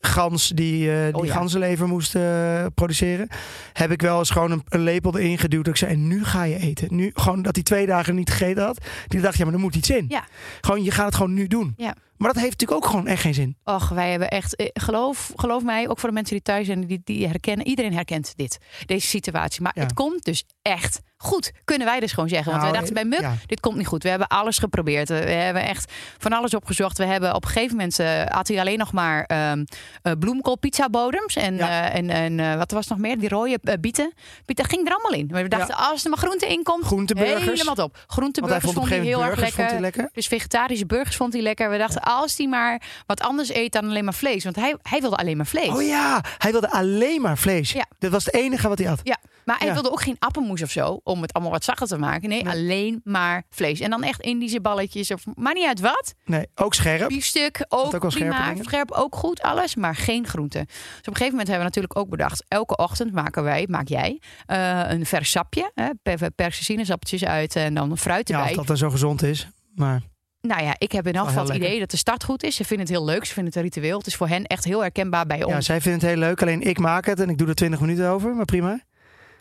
[0.00, 1.32] gans die, eh, die Oh ja.
[1.34, 3.28] ganzenlever moest eh, produceren.
[3.72, 5.64] Heb ik wel eens gewoon een, een lepel erin geduwd.
[5.64, 6.88] Dat ik zei, en nu ga je eten.
[6.90, 8.84] Nu gewoon dat hij twee dagen niet gegeten had.
[9.08, 10.04] Die dacht, ja, maar er moet iets in.
[10.08, 10.24] Ja.
[10.60, 11.74] Gewoon, je gaat het gewoon nu doen.
[11.76, 11.94] Ja.
[12.18, 13.56] Maar dat heeft natuurlijk ook gewoon echt geen zin.
[13.64, 16.86] Och, wij hebben echt, eh, geloof, geloof mij, ook voor de mensen die thuis zijn,
[16.86, 19.62] die, die herkennen, iedereen herkent dit, deze situatie.
[19.62, 19.82] Maar Ja.
[19.82, 22.50] het komt dus echt goed, kunnen wij dus gewoon zeggen.
[22.50, 23.34] Want Nou, wij dachten bij Muk, ja.
[23.46, 24.02] dit komt niet goed.
[24.02, 25.08] We hebben alles geprobeerd.
[25.08, 26.98] We hebben echt van alles opgezocht.
[26.98, 29.64] We hebben op een gegeven moment, eh had hij alleen nog maar ehm
[30.02, 31.36] eh, bloemkool pizza bodems.
[31.36, 31.90] En, Ja.
[31.90, 33.18] eh, en, en eh, wat was nog meer?
[33.18, 34.12] Die rode eh, bieten.
[34.44, 35.26] Bieten ging er allemaal in.
[35.30, 37.44] Maar we dachten, als er maar groente in komt, Groenteburgers.
[37.44, 40.10] helemaal hij Groenteburgers vond op hij heel erg lekker.
[40.12, 41.70] Dus vegetarische burgers vond hij lekker.
[41.70, 44.44] We dachten, als hij maar wat anders eet dan alleen maar vlees.
[44.44, 45.68] Want hij, hij wilde alleen maar vlees.
[45.68, 47.72] Oh ja, hij wilde alleen maar vlees.
[47.72, 47.86] Ja.
[47.98, 49.00] Dat was het enige wat hij had.
[49.02, 49.72] Ja, maar hij Ja.
[49.74, 51.00] wilde ook geen appelmoes of zo.
[51.04, 52.28] Om het allemaal wat zachter te maken.
[52.28, 52.52] Nee, Nee.
[52.52, 53.80] alleen maar vlees.
[53.80, 55.10] En dan echt Indische balletjes.
[55.10, 56.14] Of maar niet uit wat.
[56.24, 57.08] Nee, ook scherp.
[57.08, 58.54] Biefstuk ook, ook prima.
[58.60, 59.74] Scherp ook goed, alles.
[59.74, 60.64] Maar geen groenten.
[60.66, 62.44] Dus op een gegeven moment hebben we natuurlijk ook bedacht.
[62.48, 65.70] Elke ochtend maken wij, maak jij, eh, een vers sapje.
[65.74, 68.50] Hè, per, persen sinaasappeltjes uit en dan fruit Ja, erbij.
[68.50, 69.48] of dat dan zo gezond is.
[69.74, 70.02] Maar
[70.48, 72.56] Nou ja, ik heb in elk geval het idee dat de start goed is.
[72.56, 73.24] Ze vinden het heel leuk.
[73.24, 73.98] Ze vinden het een ritueel.
[73.98, 75.52] Het is voor hen echt heel herkenbaar bij ons.
[75.54, 76.42] ja, zij vindt het heel leuk.
[76.42, 78.34] Alleen ik maak het en ik doe er 20 minuten over.
[78.34, 78.80] Maar prima.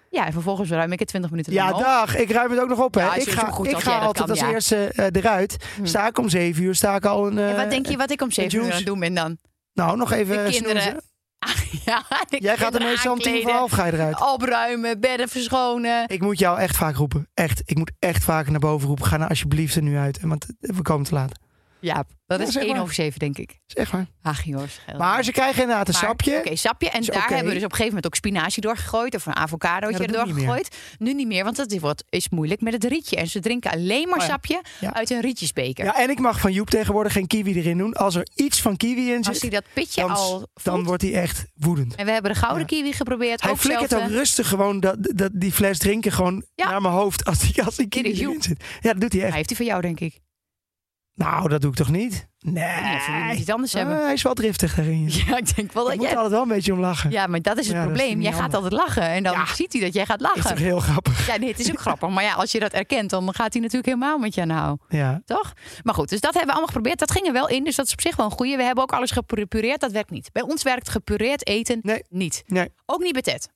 [0.09, 1.79] Ja, en vervolgens ruim ik het 20 minuten Ja, op.
[1.79, 2.15] dag.
[2.15, 2.93] Ik ruim het ook nog op.
[2.93, 3.01] Hè.
[3.01, 4.49] Ja, ik ga, goed ik ga altijd kan, als ja.
[4.51, 5.57] eerste eh, eruit.
[5.75, 5.85] Hm.
[5.85, 7.37] Sta ik om 7 uur, sta ik al een...
[7.37, 9.37] En eh, wat denk je wat ik om 7 uur aan het doen ben dan?
[9.73, 11.01] Nou, nog even De kinderen.
[11.85, 14.21] ja, Jij gaat er kinderen meestal om tien voor half ga je eruit.
[14.33, 16.07] Opruimen, bedden verschonen.
[16.07, 17.27] Ik moet jou echt vaak roepen.
[17.33, 17.61] Echt.
[17.65, 19.05] Ik moet echt vaak naar boven roepen.
[19.05, 20.19] Ga nou alsjeblieft er nu uit.
[20.21, 21.31] Want we komen te laat.
[21.79, 22.81] Ja, dat Ja, is zeg 1 maar.
[22.81, 23.49] over 7 denk ik.
[23.67, 25.25] Is scheelt Maar niet.
[25.25, 26.37] ze krijgen inderdaad een Maar, sapje.
[26.37, 26.89] Oké, sapje.
[26.89, 29.15] En Is daar hebben we dus op een gegeven moment ook spinazie doorgegooid.
[29.15, 30.75] Of een avocadootje Ja, niet doorgegooid.
[30.97, 33.15] Nu niet meer, want dat wordt, is moeilijk met het rietje.
[33.15, 34.29] En ze drinken alleen maar Oh ja.
[34.29, 34.61] sapje
[34.93, 35.85] uit een rietjesbeker.
[35.85, 37.93] Ja, en ik mag van Joep tegenwoordig geen kiwi erin doen.
[37.93, 41.01] Als er iets van kiwi in Als hij zit, dat pitje dan, al dan wordt
[41.01, 41.95] hij echt woedend.
[41.95, 43.41] En we hebben de gouden kiwi geprobeerd.
[43.41, 44.17] Hij flikkert ook zelfde.
[44.17, 47.87] rustig gewoon dat, dat, die fles drinken gewoon naar mijn hoofd als die, als die
[47.87, 48.63] kiwi is erin zit.
[48.81, 49.35] Ja, dat doet hij Hij echt.
[49.37, 50.19] heeft die voor jou, denk ik.
[51.17, 52.27] Nou, dat doe ik toch niet?
[52.39, 52.63] Nee.
[52.63, 53.95] Ja, ze willen iets anders hebben.
[53.97, 55.09] Ah, hij is wel driftig daarin.
[55.27, 56.11] Ja, ik denk wel dat moet jij...
[56.13, 57.11] altijd wel een beetje om lachen.
[57.11, 58.21] Ja, maar dat is het Ja, dat is probleem.
[58.21, 59.03] jij gaat altijd lachen.
[59.03, 59.45] En dan Ja.
[59.45, 60.57] ziet hij dat jij gaat Is toch lachen.
[60.57, 61.27] heel grappig.
[61.27, 62.09] Ja, nee, het is ook grappig.
[62.09, 64.77] Maar ja, als je dat erkent, dan gaat hij natuurlijk helemaal met je hou.
[64.89, 65.21] Ja.
[65.25, 65.53] Toch?
[65.83, 66.99] Maar goed, dus dat hebben we allemaal geprobeerd.
[66.99, 68.57] Dat ging er wel in, dus dat is op zich wel een goeie.
[68.57, 69.79] We hebben ook alles gepureerd.
[69.81, 70.29] Dat werkt niet.
[70.31, 72.03] Bij ons werkt gepureerd eten Nee.
[72.09, 72.43] niet.
[72.47, 72.69] Nee.
[72.85, 73.49] Ook niet bij Ted.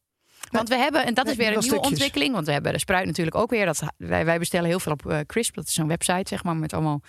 [0.52, 1.92] Want we hebben, en dat is weer een nieuwe stukjes.
[1.92, 2.34] ontwikkeling.
[2.34, 3.66] Want we hebben de spruit natuurlijk ook weer.
[3.66, 5.56] Dat, wij, wij bestellen heel veel op eh, Crisp.
[5.56, 7.02] Dat is zo'n website, zeg maar, met allemaal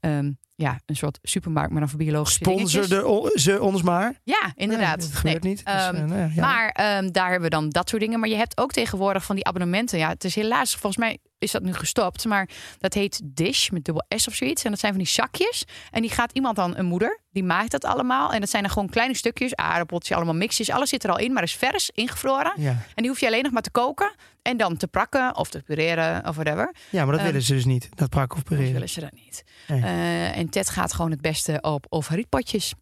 [0.00, 2.38] ehm, ja, een soort supermarkt, maar dan voor biologische.
[2.42, 4.14] Sponsorde ze ons maar.
[4.24, 4.96] Ja, inderdaad.
[4.98, 5.52] Nee, dat gebeurt Nee.
[5.52, 5.64] niet.
[5.64, 6.34] Dus, Ehm, eh, nou.
[6.40, 8.20] Maar ehm, daar hebben we dan dat soort dingen.
[8.20, 9.98] Maar je hebt ook tegenwoordig van die abonnementen.
[9.98, 12.24] Ja, het is helaas, volgens mij is dat nu gestopt.
[12.24, 14.64] Maar dat heet Dish met dubbel S of zoiets.
[14.64, 15.64] En dat zijn van die zakjes.
[15.90, 18.32] En die gaat iemand dan, een moeder, die maakt dat allemaal.
[18.32, 20.70] En dat zijn dan gewoon kleine stukjes, aardappeltjes, allemaal mixjes.
[20.70, 22.52] Alles zit er al in, maar is vers, ingevroren.
[22.56, 22.70] ja.
[22.70, 24.14] En die hoef je alleen nog maar te koken.
[24.42, 26.74] En dan te prakken of te pureren of whatever.
[26.90, 27.88] ja, maar dat Ehm, willen ze dus niet.
[27.94, 28.72] Dat prakken of Anders pareren.
[28.72, 29.44] willen ze dat niet.
[29.68, 29.82] Nee.
[29.82, 32.74] Eh, en Ted gaat gewoon het beste op overrietpotjes.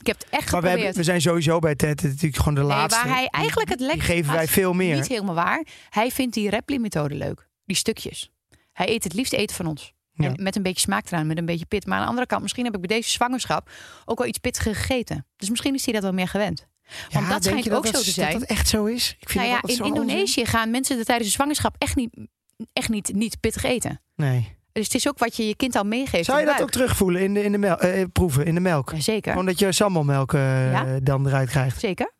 [0.00, 0.96] Ik heb het echt Maar we, geprobeerd.
[0.96, 3.04] we zijn sowieso bij Ted natuurlijk gewoon de Nee, laatste.
[3.04, 4.96] waar hij eigenlijk het Die lekkerste geven wij veel meer.
[4.96, 5.66] Niet helemaal waar.
[5.90, 7.48] Hij vindt die Repli-methode leuk.
[7.64, 8.30] Die stukjes.
[8.72, 9.92] Hij eet het liefst eten van ons.
[10.12, 10.32] Ja.
[10.36, 11.86] Met een beetje smaak eraan, met een beetje pit.
[11.86, 13.70] Maar aan de andere kant, misschien heb ik bij deze zwangerschap
[14.04, 15.26] ook wel iets pittiger gegeten.
[15.36, 16.66] Dus misschien is hij dat wel meer gewend.
[17.10, 18.30] Want dat denk schijnt dat ook dat, zo te zijn.
[18.30, 19.16] Dat dat echt zo is?
[19.20, 20.00] Ik vind Nou ja, dat in zo onzin.
[20.00, 22.10] Indonesië gaan mensen er tijdens de zwangerschap echt niet,
[22.72, 24.00] echt niet, niet pittig eten.
[24.16, 24.56] Nee.
[24.74, 26.24] Dus het is ook wat je je kind al meegeeft.
[26.24, 28.90] Zou je dat ook terugvoelen in de, in de melk, eh, proeven, in de melk?
[28.90, 29.30] Ja, zeker.
[29.30, 30.98] Gewoon dat je sammelmelk eh, Ja.
[31.02, 31.80] dan eruit krijgt.
[31.80, 32.12] Zeker.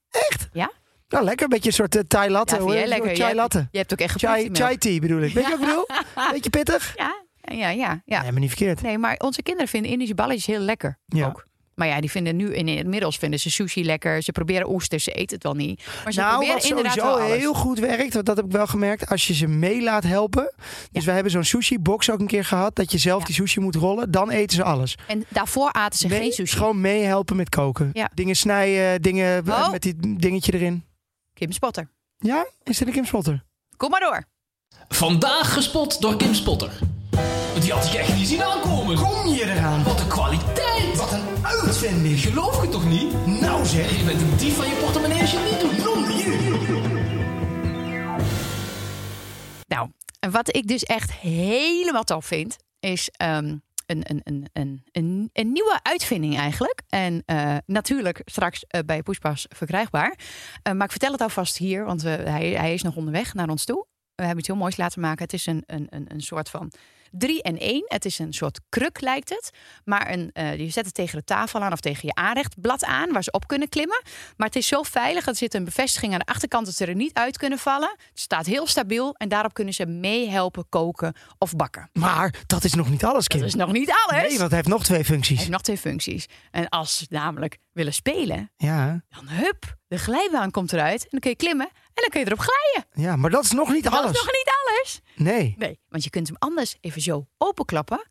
[1.09, 1.45] Nou, lekker.
[1.45, 2.55] Een beetje een soort eh, Thai latte.
[2.55, 2.73] Ja, hoor.
[2.75, 3.07] jij lekker.
[3.07, 3.69] Chai Je hebt- latte.
[3.71, 5.35] Je hebt ook echt Chai, chai tea bedoel ik.
[5.35, 5.87] Weet je wat ik bedoel?
[6.33, 6.93] Beetje pittig?
[6.97, 8.03] Ja, ja, ja.
[8.05, 8.23] ja.
[8.23, 8.83] Nee, maar niet verkeerd.
[8.83, 10.99] Nee, maar onze kinderen vinden Indische balletjes heel lekker.
[11.07, 11.27] Ja.
[11.27, 11.47] Ook.
[11.75, 14.23] Maar ja, die vinden nu in- inmiddels vinden ze sushi lekker.
[14.23, 15.83] Ze proberen oesters, ze eten het wel niet.
[16.05, 17.39] Maar ze Nou, proberen wat inderdaad sowieso wel alles.
[17.39, 20.53] heel goed werkt, want dat heb ik wel gemerkt, als je ze mee laat helpen.
[20.93, 23.27] Dus we hebben zo'n sushi-box ook een keer gehad, dat je zelf Ja.
[23.27, 24.11] die sushi moet rollen.
[24.11, 24.95] Dan eten ze alles.
[25.09, 26.57] En daarvoor aten ze Mee- geen sushi.
[26.57, 27.91] Gewoon meehelpen met koken.
[27.93, 28.11] Ja.
[28.15, 29.71] Dingen snijden, dingen Oh.
[29.71, 30.85] met die dingetje erin.
[31.35, 31.89] Kim Spotter.
[32.19, 32.47] Ja?
[32.63, 33.45] Is dit een Kim Spotter?
[33.77, 34.25] Kom maar door.
[34.89, 36.73] Vandaag gespot door Kim Spotter.
[37.61, 38.97] Die had ik echt niet zien aankomen.
[38.97, 39.83] Kom je eraan?
[39.85, 40.74] Wat een kwaliteit.
[41.63, 42.21] Uitvinding.
[42.21, 43.27] Geloof je toch niet?
[43.41, 43.99] Nou zeg.
[43.99, 46.05] Je bent een dief van je portemonnee als je het niet doet.
[49.67, 49.91] Nou,
[50.21, 54.49] en wat ik dus echt helemaal tof vind, is ehm, een, een, een,
[54.93, 56.83] een, een, nieuwe uitvinding eigenlijk.
[56.89, 60.19] En eh, natuurlijk straks eh, bij Poespas verkrijgbaar.
[60.63, 63.65] Eh, maar ik vertel het alvast hier, want hij, hij is nog onderweg naar ons
[63.65, 63.87] toe.
[64.15, 65.23] We hebben iets heel moois laten maken.
[65.23, 66.73] Het is een, een, een soort van
[67.19, 67.85] drie en één.
[67.87, 69.51] Het is een soort kruk lijkt het.
[69.85, 73.13] Maar een, eh, je zet het tegen de tafel aan of tegen je aanrechtblad aan,
[73.13, 74.03] waar ze op kunnen klimmen.
[74.37, 75.27] Maar het is zo veilig.
[75.27, 77.95] Er zit een bevestiging aan de achterkant dat ze er niet uit kunnen vallen.
[77.99, 81.91] Het staat heel stabiel en daarop kunnen ze meehelpen koken of bakken.
[81.93, 83.39] Maar dat is nog niet alles, Kim.
[83.41, 84.21] Dat is nog niet alles.
[84.23, 85.39] Nee, want het heeft nog twee Hij functies.
[85.39, 86.27] heeft nog twee functies.
[86.51, 91.03] En als ze namelijk willen spelen, Ja, dan hup, de glijbaan komt eruit.
[91.03, 92.91] En dan kun je klimmen en dan kun je erop glijden.
[93.11, 94.11] ja, maar dat is nog niet Dat alles.
[94.11, 94.64] is nog niet alles.
[95.17, 95.55] Nee.
[95.59, 98.09] Nee, want je kunt hem anders even zo openklappen.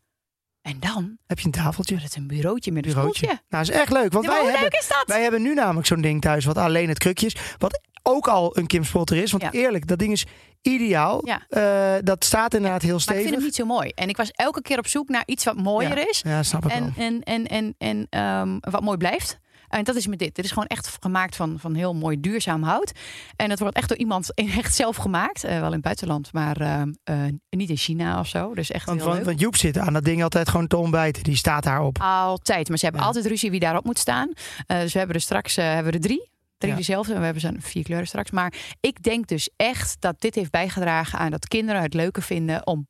[0.62, 1.94] En dan Heb je een tafeltje?
[1.94, 3.24] wordt het een bureautje met een Bureautje.
[3.24, 3.42] stoeltje.
[3.48, 4.12] Nou, dat is echt leuk.
[4.12, 5.04] Want Ja, wij hebben, leuk is dat?
[5.06, 7.36] wij hebben nu namelijk zo'n ding thuis wat alleen het krukje is.
[7.58, 9.30] Wat ook al een Kim Spotter is.
[9.30, 9.50] Want Ja.
[9.52, 10.26] eerlijk, dat ding is
[10.62, 11.26] ideaal.
[11.26, 11.42] Ja.
[11.48, 13.22] Eh, dat staat inderdaad heel Maar ik stevig.
[13.24, 13.88] vind hem niet zo mooi.
[13.94, 16.20] En ik was elke keer op zoek naar iets wat mooier is.
[16.26, 17.06] Ja, snap ik En, wel.
[17.06, 19.38] en, en, en, en ehm, wat mooi blijft.
[19.74, 20.34] En dat is met dit.
[20.34, 22.92] Dit is gewoon echt gemaakt van, van heel mooi duurzaam hout.
[23.36, 25.44] En het wordt echt door iemand echt zelf gemaakt.
[25.44, 26.60] Eh, wel in het buitenland, maar
[27.04, 27.14] eh,
[27.50, 28.54] niet in China of zo.
[28.54, 29.28] Dus echt Want, heel want, leuk.
[29.28, 31.22] want Joep zit aan dat ding altijd gewoon te ontbijten.
[31.22, 31.98] Die staat daarop.
[32.00, 32.68] Altijd.
[32.68, 33.06] Maar ze hebben Ja.
[33.08, 34.32] altijd ruzie wie daarop moet staan.
[34.66, 36.30] Eh, dus we hebben er straks eh, hebben we er drie.
[36.58, 36.78] Drie Ja.
[36.78, 37.18] dezelfde.
[37.18, 38.30] We hebben ze vier kleuren straks.
[38.30, 42.66] Maar ik denk dus echt dat dit heeft bijgedragen aan dat kinderen het leuker vinden
[42.66, 42.86] om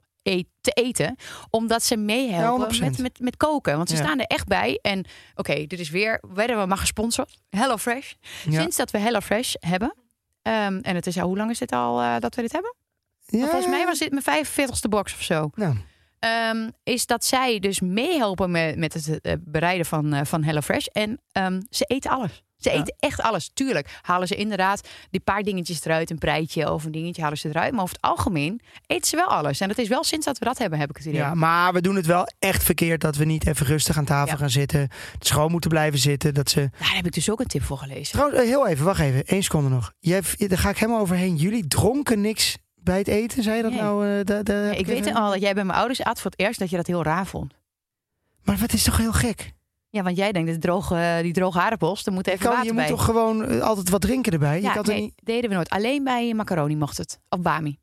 [0.60, 1.16] te eten.
[1.50, 2.78] Omdat ze meehelpen 100%.
[2.80, 3.76] met, met, met koken.
[3.76, 4.02] Want ze Ja.
[4.02, 4.78] staan er echt bij.
[4.82, 7.38] En oké, dit is weer, werden we maar gesponsord.
[7.50, 8.12] HelloFresh.
[8.44, 8.60] Ja.
[8.60, 9.94] Sinds dat we HelloFresh hebben.
[10.42, 12.74] ehm, en het is al, hoe lang is dit al eh, dat we dit hebben?
[13.26, 13.40] Ja.
[13.40, 15.50] Volgens mij was dit mijn 45ste box of zo.
[15.54, 15.76] Nou,
[16.18, 20.86] Ehm, is dat zij dus meehelpen met, met het eh, bereiden van, eh, van HelloFresh.
[20.86, 22.42] En ehm, ze eten alles.
[22.64, 22.80] Ze Ja.
[22.80, 23.50] eten echt alles.
[23.54, 26.10] Tuurlijk halen ze inderdaad die paar dingetjes eruit.
[26.10, 27.72] Een preitje of een dingetje halen ze eruit.
[27.72, 29.60] Maar over het algemeen eten ze wel alles.
[29.60, 31.20] En dat is wel sinds dat we dat hebben, heb ik het idee.
[31.20, 34.32] ja, maar we doen het wel echt verkeerd dat we niet even rustig aan tafel
[34.32, 34.36] Ja.
[34.36, 34.88] gaan zitten.
[35.18, 36.34] Gewoon moeten blijven zitten.
[36.34, 36.70] Dat ze...
[36.78, 38.12] Daar heb ik dus ook een tip voor gelezen.
[38.12, 39.22] Trouwens, eh, heel even, wacht even.
[39.26, 39.92] Eén seconde nog.
[39.98, 41.36] Jij, daar ga ik helemaal overheen.
[41.36, 43.42] Jullie dronken niks bij het eten?
[43.42, 43.80] Zei je dat Nee.
[43.80, 44.06] nou?
[44.18, 46.30] eh, da- da- heb ik weet even- al dat jij bij mijn ouders at voor
[46.30, 47.52] het eerst dat je dat heel raar vond.
[48.42, 49.52] Maar het is toch heel gek?
[49.94, 52.74] Ja, want jij denkt, droge, die droge aardappels, daar moet Je, even kan, water je
[52.74, 52.88] bij.
[52.88, 54.56] moet toch gewoon eh, altijd wat drinken erbij?
[54.56, 55.14] Je ja, kan toch nee, niet...
[55.22, 55.70] deden we nooit.
[55.70, 57.20] Alleen bij macaroni mocht het.
[57.28, 57.78] Of bami.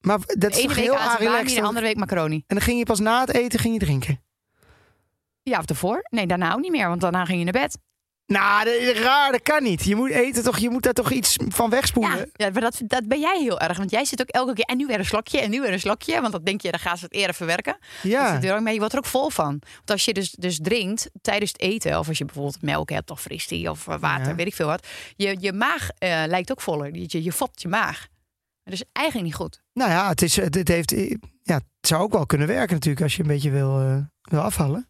[0.00, 1.56] Maar dat is toch heel relaxed?
[1.56, 2.34] de andere week macaroni.
[2.34, 4.22] En dan ging je pas na het eten ging je drinken?
[5.42, 6.06] Ja, of ervoor?
[6.10, 7.78] Nee, daarna ook niet meer, want daarna ging je naar bed.
[8.28, 9.84] Nou, dat raar, dat kan niet.
[9.84, 12.16] Je moet eten toch, je moet daar toch iets van wegspoelen?
[12.16, 13.76] Ja, ja maar dat, dat ben jij heel erg.
[13.76, 14.64] Want jij zit ook elke keer.
[14.64, 15.40] En nu weer een slokje.
[15.40, 16.20] En nu weer een slokje.
[16.20, 17.78] Want dan denk je, dan gaan ze het eerder verwerken.
[18.02, 18.32] Ja.
[18.32, 18.72] Dat zit er ook mee.
[18.72, 19.62] Je wordt er ook vol van.
[19.76, 21.98] Want als je dus, dus drinkt tijdens het eten.
[21.98, 24.28] Of als je bijvoorbeeld melk hebt of fristie of water.
[24.28, 24.34] Ja.
[24.34, 24.86] Weet ik veel wat.
[25.16, 26.94] Je, je maag eh, lijkt ook voller.
[26.94, 28.06] Je, je, fopt je maag.
[28.64, 29.62] Dat is eigenlijk niet goed.
[29.72, 30.90] Nou ja, het, is, het, heeft,
[31.42, 34.40] ja, het zou ook wel kunnen werken natuurlijk als je een beetje wil, eh, wil
[34.40, 34.88] afvallen.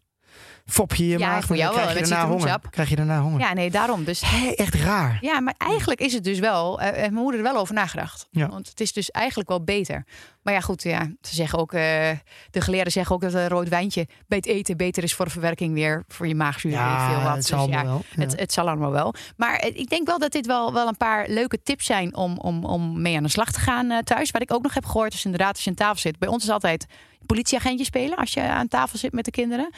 [0.69, 2.59] Fop je je Ja, maag, voor dan jou krijg wel, je daarna honger.
[2.69, 3.39] Krijg je daarna honger.
[3.39, 4.03] Ja, nee, daarom.
[4.03, 5.17] Dus Hé, echt raar.
[5.21, 6.79] Ja, maar eigenlijk is het dus wel.
[6.81, 8.27] eh, heeft mijn moeder er wel over nagedacht.
[8.31, 8.47] Ja.
[8.47, 10.05] Want het is dus eigenlijk wel beter.
[10.41, 11.73] Maar ja, goed, ja, ze zeggen ook.
[11.73, 12.09] eh,
[12.51, 15.31] de geleerden zeggen ook dat een rood wijntje bij het eten beter is voor de
[15.31, 16.03] verwerking weer.
[16.07, 16.71] Voor je maagzuur.
[16.71, 17.25] veel wat.
[17.25, 18.03] het Dus zal ja, allemaal wel.
[18.15, 18.21] Ja.
[18.21, 19.13] Het, het zal allemaal wel.
[19.37, 22.37] Maar eh, ik denk wel dat dit wel, wel een paar leuke tips zijn om,
[22.37, 24.31] om, om mee aan de slag te gaan eh, thuis.
[24.31, 26.19] Wat ik ook nog heb gehoord is inderdaad als je aan tafel zit.
[26.19, 26.85] Bij ons is altijd
[27.25, 29.69] politieagentje spelen als je aan tafel zit met de kinderen.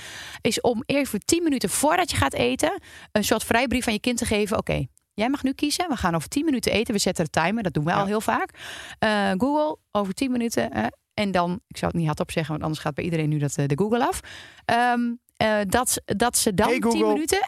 [0.41, 2.79] Is om even tien minuten voordat je gaat eten
[3.11, 4.57] een soort vrijbrief aan je kind te geven.
[4.57, 5.89] Oké, jij mag nu kiezen.
[5.89, 6.93] We gaan over tien minuten eten.
[6.93, 7.63] We zetten de timer.
[7.63, 7.99] Dat doen we Ja.
[7.99, 8.49] al heel vaak.
[8.99, 10.71] Eh, Google over tien minuten.
[10.71, 13.37] eh, en dan, ik zou het niet hardop zeggen, want anders gaat bij iedereen nu
[13.37, 14.19] dat, eh, de Google af.
[14.65, 14.99] Ehm,
[15.37, 17.07] eh, dat, dat ze dan Hey, 10 Google.
[17.13, 17.39] minuten.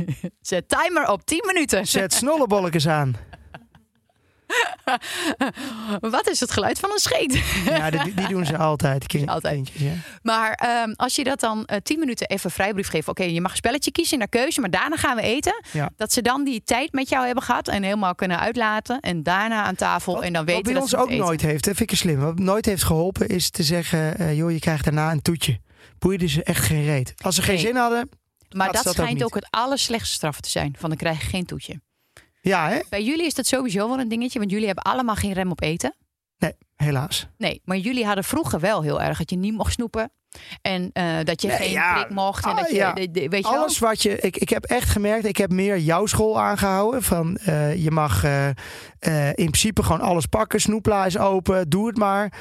[0.40, 1.86] Zet timer op 10 minuten.
[1.86, 3.16] Zet snollebolletjes aan.
[6.00, 7.42] Wat is het geluid van een scheet?
[7.64, 9.06] Ja, die, die doen ze altijd.
[9.12, 9.54] Kind, Altijd.
[9.54, 9.92] kindjes, ja.
[10.22, 13.08] Maar ehm, als je dat dan eh 10 minuten even vrijbrief geeft.
[13.08, 15.62] Oké, je mag een spelletje kiezen naar keuze, maar daarna gaan we eten.
[15.72, 15.90] Ja.
[15.96, 19.00] Dat ze dan die tijd met jou hebben gehad en helemaal kunnen uitlaten.
[19.00, 21.24] En daarna aan tafel en dan weten Wat bij dat ons ze ook eten.
[21.24, 22.18] nooit heeft, dat vind ik slim.
[22.20, 25.60] Wat nooit heeft geholpen is te zeggen, eh, joh, je krijgt daarna een toetje.
[25.98, 27.14] Boeide ze echt geen reet.
[27.22, 27.64] Als ze geen Nee.
[27.64, 28.08] zin hadden,
[28.50, 29.24] Maar dat ze dat ook schijnt niet.
[29.24, 30.74] ook, het allerslechtste straf te zijn.
[30.78, 31.80] Van dan krijg je geen toetje.
[32.42, 32.80] Ja hè?
[32.88, 35.62] Bij jullie is dat sowieso wel een dingetje, want jullie hebben allemaal geen rem op
[35.62, 35.94] eten.
[36.38, 37.26] Nee, helaas.
[37.36, 40.12] Nee, maar jullie hadden vroeger wel heel erg dat je niet mocht snoepen.
[40.62, 41.94] En eh, dat je Nee, geen ja.
[41.94, 42.44] prik mocht.
[42.44, 42.92] En Ah, dat je, ja.
[42.92, 43.60] de- de- weet je wel?
[43.60, 44.18] Alles wat je.
[44.20, 47.02] Ik, ik heb echt gemerkt, ik heb meer jouw school aangehouden.
[47.02, 48.46] Van eh, je mag eh,
[49.28, 50.60] in principe gewoon alles pakken.
[50.60, 52.32] Snoepla is open, doe het maar.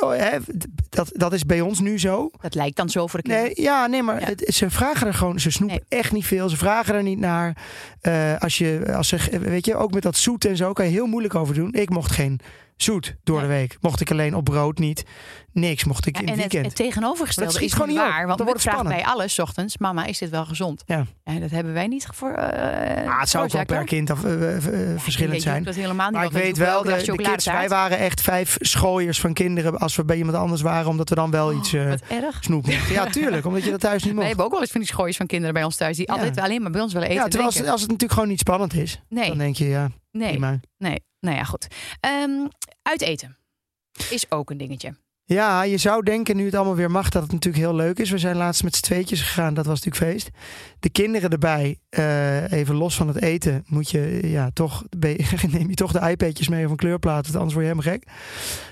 [0.00, 0.38] Oh, hè,
[0.88, 2.30] dat, dat is bij ons nu zo.
[2.40, 3.52] Dat lijkt dan zo voor de kinderen.
[3.56, 4.26] Nee, ja, nee, maar Ja.
[4.26, 6.48] Het, ze vragen er gewoon, ze snoepen echt niet veel.
[6.48, 7.56] Ze vragen er niet naar.
[8.38, 11.06] Als je, als ze, weet je, ook met dat zoet en zo kan je heel
[11.06, 11.72] moeilijk over doen.
[11.72, 12.40] Ik mocht geen
[12.76, 13.76] zoet door de week.
[13.80, 15.04] Mocht ik alleen op brood niet.
[15.52, 16.66] Niks mocht ik Ja, in en het weekend.
[16.66, 18.04] het tegenovergestelde dat is niet gewoon niet op.
[18.04, 18.26] waar.
[18.26, 20.82] Want Dan we wordt vragen bij alles 's ochtends, mama, is dit wel gezond?
[20.86, 21.06] Ja.
[21.24, 22.30] En dat hebben wij niet voor.
[22.32, 25.62] eh Ah, het zou ook wel per kind af, eh, eh, verschillend zijn.
[25.62, 26.14] Dat helemaal niet.
[26.16, 29.78] Maar ik want we weet wel, de, kids, wij waren echt vijf schooiers van kinderen
[29.78, 31.98] als we bij iemand anders waren, omdat we dan wel iets Oh, erg.
[32.40, 32.92] snoep mochten.
[32.94, 34.26] Ja, tuurlijk, omdat je dat thuis niet Wij mocht.
[34.26, 35.96] hebben ook wel eens van die schooiers van kinderen bij ons thuis.
[35.96, 37.18] Die altijd alleen maar bij ons willen eten.
[37.18, 40.30] Ja, en terwijl als, het natuurlijk gewoon niet spannend is, dan denk je, ja, nee,
[40.30, 40.60] prima.
[40.78, 41.04] nee.
[41.20, 41.66] Nou ja, goed.
[42.00, 42.46] Ehm
[42.82, 43.36] uiteten
[44.10, 44.94] is ook een dingetje.
[45.28, 48.10] Ja, je zou denken nu het allemaal weer mag dat het natuurlijk heel leuk is.
[48.10, 50.30] We zijn laatst met z'n tweetjes gegaan, dat was natuurlijk feest.
[50.80, 54.84] De kinderen erbij, eh, even los van het eten, moet je ja toch
[55.50, 58.08] neem je toch de iPadjes mee of een kleurplaat, want anders word je helemaal gek.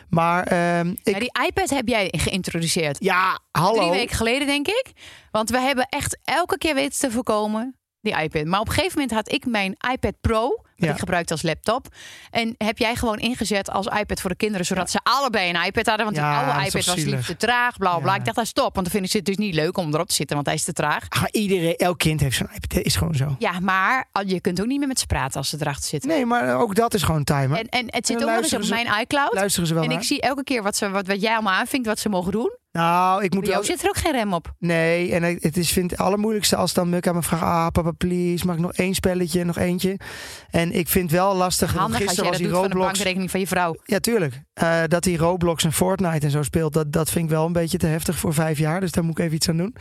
[0.08, 2.96] Maar ehm, ik, Maar die iPad heb jij geïntroduceerd.
[3.00, 3.80] ja, hallo.
[3.80, 4.92] Drie weken geleden, denk ik.
[5.30, 8.44] Want we hebben echt elke keer weten te voorkomen die iPad.
[8.44, 10.90] Maar op een gegeven moment had ik mijn iPad Pro, Ja.
[10.92, 11.86] ik gebruikte als laptop.
[12.30, 15.86] En heb jij gewoon ingezet als iPad voor de kinderen, zodat ze allebei een iPad
[15.86, 16.04] hadden.
[16.04, 18.14] Want Ja, die oude iPad was lief te traag, bla bla.
[18.16, 20.14] Ik dacht, dat stop, want dan vinden ze het dus niet leuk om erop te
[20.14, 21.04] zitten, want hij is te traag.
[21.08, 23.36] Ach, iedereen, elk kind heeft zo'n iPad, dat is gewoon zo.
[23.38, 26.08] Ja, maar je kunt ook niet meer met ze praten als ze erachter zitten.
[26.10, 27.58] Nee, maar ook dat is gewoon timer.
[27.58, 29.34] En, en het zit ook nog eens op mijn iCloud.
[29.34, 29.98] Luisteren ze wel En naar?
[29.98, 32.56] ik zie elke keer wat, ze, wat, wat jij allemaal aanvinkt, wat ze mogen doen.
[32.78, 33.64] Nou, ik moet wel...
[33.64, 34.54] zit er ook geen rem op.
[34.58, 37.42] Nee, en het is, vind het allermoeilijkste als dan Muk aan me vraagt...
[37.42, 39.98] Ah, papa, please, mag ik nog één spelletje, nog eentje?
[40.50, 41.74] En ik vind wel lastig...
[41.74, 42.92] Handig als Gisteren jij was dat die doet van de Roblox...
[42.92, 43.76] bankrekening van je vrouw.
[43.84, 44.42] Ja, tuurlijk.
[44.52, 47.52] Eh, dat die Roblox en Fortnite en zo speelt, dat, dat vind ik wel een
[47.52, 48.80] beetje te heftig voor vijf jaar.
[48.80, 49.74] Dus daar moet ik even iets aan doen.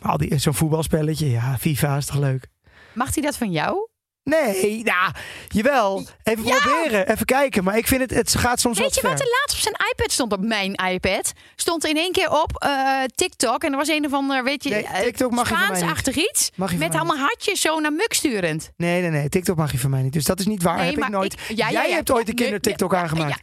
[0.00, 2.46] Maar al die zo'n voetbalspelletje, ja, FIFA is toch leuk?
[2.92, 3.88] Mag hij dat van jou?
[4.24, 5.12] Nee, nou,
[5.48, 6.06] jawel.
[6.22, 7.64] Even proberen, even kijken.
[7.64, 10.10] Maar ik vind het, het gaat soms Weet je wat er laatst op zijn iPad
[10.12, 11.32] stond, op mijn iPad?
[11.56, 13.64] Stond in één keer op eh, TikTok.
[13.64, 15.68] En er was een of ander, weet je, Nee, eh, TikTok mag je van mij
[15.68, 15.78] niet.
[15.78, 16.50] Spaansachtig iets.
[16.56, 18.70] Mag je Met allemaal hartjes zo naar Muk sturend.
[18.76, 19.28] Nee, nee, nee.
[19.28, 20.12] TikTok mag je van mij niet.
[20.12, 20.76] Dus dat is niet waar.
[20.76, 21.32] Nee, heb ik nooit.
[21.32, 21.94] ik- ja, Jij ja.
[21.94, 23.42] hebt ooit een kinder TikTok aangemaakt.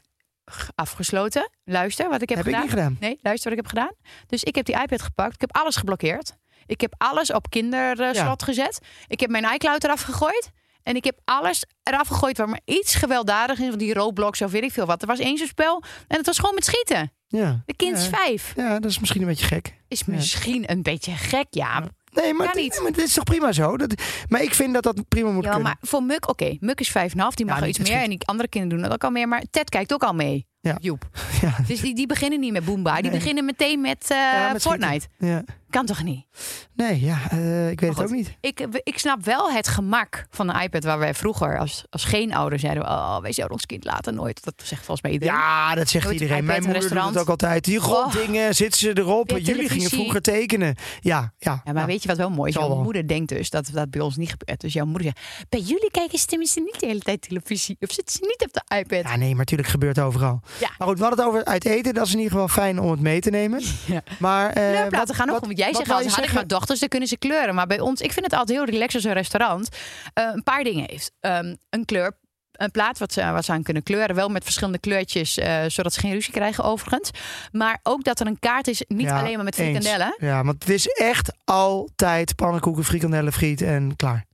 [0.76, 1.50] Afgesloten.
[1.64, 2.62] Luister wat ik heb, Heb ik gedaan.
[2.68, 2.98] niet gedaan.
[3.00, 3.94] Nee, luister wat ik heb gedaan.
[4.28, 5.34] Dus ik heb die iPad gepakt.
[5.34, 6.36] Ik heb alles geblokkeerd.
[6.66, 8.80] Ik heb alles op kinderslot gezet.
[9.08, 10.52] Ik heb mijn iCloud eraf gegooid.
[10.90, 13.76] En ik heb alles eraf gegooid waar maar iets gewelddadig is.
[13.76, 15.02] Die Roblox of weet ik veel wat.
[15.02, 15.84] Er was één zo'n spel.
[16.08, 17.12] En het was gewoon met schieten.
[17.28, 17.62] Ja.
[17.66, 18.10] De kind is Ja.
[18.10, 18.54] vijf.
[18.56, 19.76] Ja, dat is misschien een beetje gek.
[19.88, 21.84] Is misschien een beetje gek, ja.
[22.14, 23.78] Nee, maar, dit- dit is toch prima zo?
[23.78, 23.94] Dat,
[24.28, 25.68] maar ik vind dat dat prima moet Ja, kunnen.
[25.68, 26.58] maar voor Muk, oké.
[26.60, 27.36] Muk is vijf en een half.
[27.36, 28.02] Die mag Ja, iets meer.
[28.02, 29.28] En die andere kinderen doen dat ook al meer.
[29.28, 30.48] Maar Ted kijkt ook al mee.
[30.62, 30.78] Ja.
[30.82, 31.08] Joep.
[31.42, 31.56] Ja.
[31.68, 32.94] Dus die, die beginnen niet met Boomba.
[32.96, 33.20] Die Nee.
[33.20, 35.08] beginnen meteen met, eh, Ja, met Fortnite.
[35.18, 35.44] Ja.
[35.70, 36.26] Kan toch niet?
[36.74, 38.38] Nee, ja, eh, ik weet het ook niet.
[38.42, 42.34] Ik, ik snap wel het gemak van de iPad waar wij vroeger als, als geen
[42.34, 42.84] ouder zeiden...
[42.84, 44.44] Oh, wij zouden ons kind laten nooit.
[44.44, 45.34] Dat zegt volgens mij iedereen.
[45.36, 46.46] Ja, dat zegt Nooit iedereen.
[46.46, 47.64] Mijn moeder doet het ook altijd.
[47.64, 49.30] Die rotdingen, zitten ze erop.
[49.38, 50.76] Jullie gingen vroeger tekenen.
[51.00, 51.62] Ja, ja.
[51.64, 52.56] Ja, maar weet je wat wel mooi is?
[52.56, 52.84] Jouw wel.
[52.84, 54.62] moeder denkt dus dat dat bij ons niet gebeurt.
[54.62, 57.78] Dus jouw moeder zegt, bij jullie kijken ze tenminste niet de hele tijd televisie.
[57.80, 59.12] Of zitten ze niet op de iPad.
[59.12, 60.42] Ja, nee, maar natuurlijk gebeurt het overal.
[60.60, 60.70] Ja.
[60.78, 61.94] Maar goed, we hadden het over uit eten.
[61.94, 63.62] Dat is in ieder geval fijn om het mee te nemen.
[63.86, 64.02] Ja.
[64.20, 67.08] Maar, Kleurplaten wat- gaan ook wat- jij zegt je had ik maar dochters, dan kunnen
[67.08, 67.56] ze kleuren.
[67.56, 69.70] Maar bij ons, ik vind het altijd heel relaxed als een restaurant
[70.14, 71.12] eh, een paar dingen heeft.
[71.20, 72.18] Ehm, een kleur,
[72.52, 74.16] een plaat wat ze, wat ze aan kunnen kleuren.
[74.16, 77.10] Wel met verschillende kleurtjes, eh, zodat ze geen ruzie krijgen overigens.
[77.52, 79.78] Maar ook dat er een kaart is, niet Ja, alleen maar met eens.
[79.78, 80.16] frikandellen.
[80.20, 84.26] Ja, want het is echt altijd pannenkoeken, frikandellen, friet en klaar.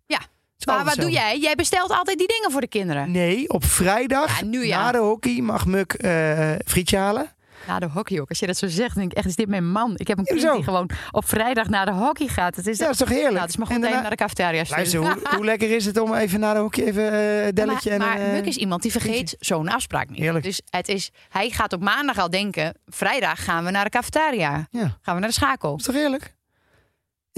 [0.65, 1.39] Maar wat doe jij?
[1.39, 3.11] Jij bestelt altijd die dingen voor de kinderen.
[3.11, 4.83] Nee, op vrijdag Ja, nu ja.
[4.83, 7.29] na de hockey mag Muk eh frietje halen.
[7.67, 8.29] Na de hockey ook.
[8.29, 9.93] Als je dat zo zegt, denk ik echt, is dit mijn man?
[9.97, 10.53] Ik heb een kind zo.
[10.55, 12.55] die gewoon op vrijdag naar de hockey gaat.
[12.55, 13.29] Het is, Ja, dat is toch heerlijk?
[13.31, 14.63] nou, het is maar goed dat naar de cafetaria.
[14.69, 18.11] Luister, hoe, hoe lekker is het om even na de hockey even eh delletje maar,
[18.11, 20.19] en maar eh, Muk is iemand die vergeet zo'n afspraak niet.
[20.19, 20.45] Heerlijk.
[20.45, 22.73] Dus het is, hij gaat op maandag al denken...
[22.87, 24.67] vrijdag gaan we naar de cafetaria.
[24.71, 25.75] Ja, Gaan we naar de schakel.
[25.75, 26.33] is toch heerlijk?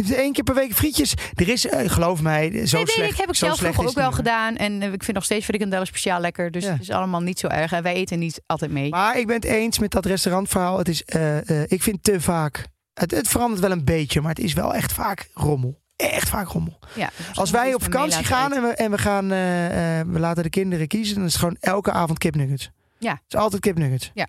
[0.06, 1.14] Eén keer per week frietjes.
[1.34, 3.12] Er is, eh, geloof mij, zo nee, slecht.
[3.12, 4.56] ik, heb ik zelf vroeger ook wel gedaan.
[4.56, 6.52] En eh, ik vind nog steeds frikandellen speciaal lekker.
[6.52, 6.72] Dus Ja.
[6.72, 7.72] het is allemaal niet zo erg.
[7.72, 8.90] En wij eten niet altijd mee.
[8.90, 10.78] Maar ik ben het eens met dat restaurantverhaal.
[10.78, 12.66] Het is, eh, ik vind te vaak.
[12.94, 15.80] Het, het verandert wel een beetje, maar het is wel echt vaak rommel.
[15.96, 16.80] Echt vaak rommel.
[16.96, 19.28] Ja, Als wij op vakantie gaan en we, en we gaan,
[20.14, 22.70] we laten de kinderen kiezen, dan is het gewoon elke avond kipnuggets.
[23.00, 23.12] Ja.
[23.12, 24.12] Het is altijd kipnuggets.
[24.14, 24.28] Ja,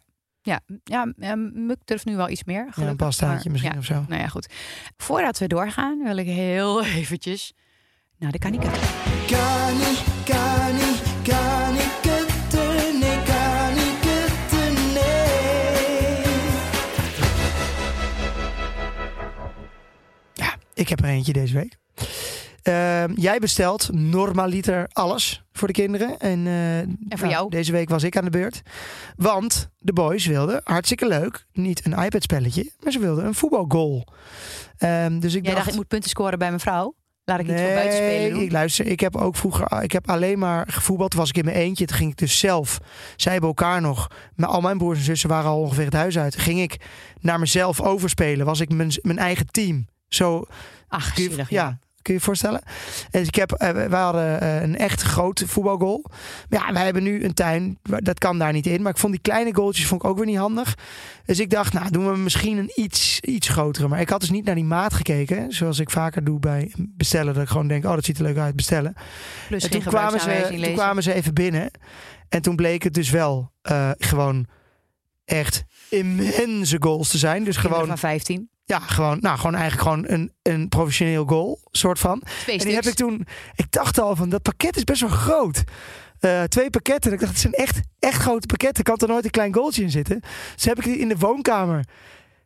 [0.84, 2.60] ja eh, Muk durft nu wel iets meer.
[2.60, 3.78] Ja, een gelukkig, pastaatje maar- misschien ja.
[3.78, 4.04] of zo.
[4.08, 4.48] Nou ja, goed.
[4.96, 7.52] Voordat we doorgaan, wil ik heel eventjes
[8.18, 8.70] naar de kanika.
[9.26, 11.76] Kani, kani, kani.
[20.34, 21.76] Ja, ik heb er eentje deze week.
[22.68, 26.18] Ehm, jij bestelt normaliter alles voor de kinderen.
[26.18, 27.50] En, eh, voor jou?
[27.50, 28.62] Deze week was ik aan de beurt.
[29.16, 34.06] Want de boys wilden, hartstikke leuk, niet een iPad-spelletje, maar ze wilden een voetbalgoal.
[34.78, 36.94] Ehm, dus ik Jij dacht, dacht, ik moet punten scoren bij mijn vrouw.
[37.24, 38.42] Laat ik iets van buiten spelen doen.
[38.42, 38.86] ik luister.
[38.86, 41.10] Ik heb ook vroeger, ik heb alleen maar gevoetbald.
[41.10, 41.86] Toen was ik in mijn eentje.
[41.86, 42.78] Toen ging ik dus zelf.
[43.16, 44.10] Zij hebben elkaar nog.
[44.34, 46.36] Maar al mijn broers en zussen waren al ongeveer het huis uit.
[46.36, 46.76] Ging ik
[47.20, 48.46] naar mezelf overspelen.
[48.46, 49.86] Was ik mijn, mijn eigen team.
[50.08, 50.46] Zo
[50.88, 51.16] Ach,
[51.48, 51.78] ja,
[52.08, 52.60] kun je je voorstellen?
[53.10, 56.04] En dus ik heb, eh, wij hadden eh, een echt groot voetbalgoal.
[56.48, 57.78] Maar ja, wij hebben nu een tuin.
[57.82, 58.82] Dat kan daar niet in.
[58.82, 60.74] Maar ik vond die kleine goaltjes vond ik ook weer niet handig.
[61.24, 63.88] Dus ik dacht, nou doen we misschien een iets, iets grotere.
[63.88, 65.52] Maar ik had dus niet naar die maat gekeken.
[65.52, 67.34] Zoals ik vaker doe bij bestellen.
[67.34, 68.94] Dat ik gewoon denk, oh dat ziet er leuk uit, bestellen.
[69.48, 70.74] Plus en toen kwamen, ze, toen lezen.
[70.74, 71.70] kwamen ze even binnen.
[72.28, 74.46] En toen bleek het dus wel eh, gewoon
[75.24, 77.44] echt immense goals te zijn.
[77.44, 78.50] Dus Kinderen gewoon, van 15.
[78.68, 82.22] Ja, gewoon, nou, gewoon eigenlijk gewoon een, een professioneel goal, soort van.
[82.42, 83.26] Twee En die heb ik toen.
[83.54, 85.64] Ik dacht al van dat pakket is best wel groot.
[86.20, 87.10] Eh, twee pakketten.
[87.10, 88.84] En ik dacht, het zijn echt, echt grote pakketten.
[88.84, 90.20] Kan er nooit een klein goaltje in zitten.
[90.54, 91.84] Dus heb ik in de woonkamer.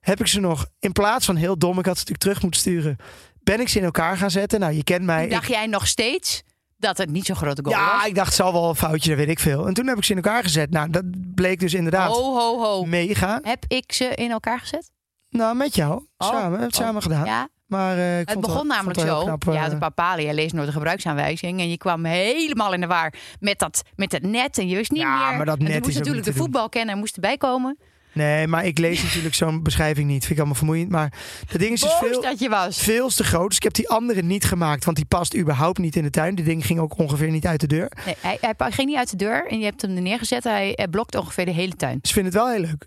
[0.00, 2.60] Heb ik ze nog in plaats van heel dom, ik had ze natuurlijk terug moeten
[2.60, 2.96] sturen.
[3.42, 4.60] Ben ik ze in elkaar gaan zetten.
[4.60, 5.28] Nou, je kent mij.
[5.28, 6.42] Dacht ik- jij nog steeds
[6.78, 8.06] dat het niet zo'n grote goal ja, was?
[8.06, 9.66] ik dacht, het zal wel een foutje, dat weet ik veel.
[9.66, 10.70] En toen heb ik ze in elkaar gezet.
[10.70, 11.04] Nou, dat
[11.34, 12.84] bleek dus inderdaad Ho, ho, ho.
[12.84, 13.38] mega.
[13.42, 14.90] Heb ik ze in elkaar gezet?
[15.32, 15.92] Nou, met jou.
[15.92, 16.28] Oh.
[16.28, 16.34] Samen.
[16.36, 16.84] We hebben het Oh.
[16.84, 17.24] samen gedaan.
[17.24, 19.22] Ja, Maar eh, het begon namelijk zo.
[19.24, 21.60] knap, ja, eh, de papali, je leest nooit de gebruiksaanwijzing.
[21.60, 24.58] En je kwam helemaal in de war met, dat, met het net.
[24.58, 25.36] En je wist niet Ja, meer.
[25.36, 26.44] maar dat en net toen moest natuurlijk de te doen.
[26.46, 27.78] voetbalkenner moest erbij komen.
[28.14, 30.20] Nee, maar ik lees natuurlijk zo'n beschrijving niet.
[30.20, 30.90] Vind ik allemaal vermoeiend.
[30.90, 31.12] Maar
[31.48, 32.78] het ding is dus veel, dat je was.
[32.82, 33.46] veel te groot.
[33.48, 34.84] Dus ik heb die andere niet gemaakt.
[34.84, 36.34] Want die past überhaupt niet in de tuin.
[36.34, 37.92] Die ding ging ook ongeveer niet uit de deur.
[38.06, 40.44] Nee, hij, hij ging niet uit de deur en je hebt hem er neergezet.
[40.44, 41.98] Hij, hij blokt ongeveer de hele tuin.
[42.00, 42.86] Dus ik vind het wel heel leuk.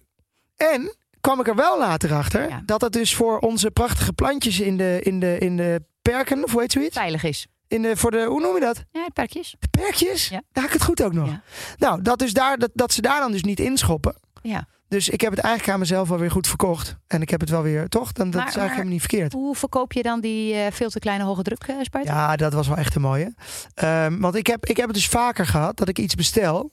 [0.55, 2.49] En kwam ik er wel later achter.
[2.49, 2.61] Ja.
[2.65, 6.43] Dat het dus voor onze prachtige plantjes in de, in de, in de perken.
[6.43, 6.97] Of hoe heet zoiets?
[6.97, 7.47] Veilig is.
[7.67, 8.83] In de, voor de, hoe noem je dat?
[8.91, 9.55] Ja, de perkjes.
[9.59, 10.27] De perkjes?
[10.27, 10.41] Ja.
[10.51, 11.27] Daar ik het goed ook nog.
[11.27, 11.41] Ja.
[11.77, 14.15] Nou, dat, dus daar, dat, dat ze daar dan dus niet inschoppen.
[14.41, 14.67] Ja.
[14.88, 16.95] Dus ik heb het eigenlijk aan mezelf wel weer goed verkocht.
[17.07, 18.11] En ik heb het wel weer, toch?
[18.11, 19.33] Dan, dat Maar- is eigenlijk helemaal niet verkeerd.
[19.33, 22.05] Hoe verkoop je dan die eh, veel te kleine hoge druk spuit?
[22.05, 23.33] Ja, dat was wel echt een mooie.
[23.73, 26.71] Ehm, want ik heb, ik heb het dus vaker gehad dat ik iets bestel.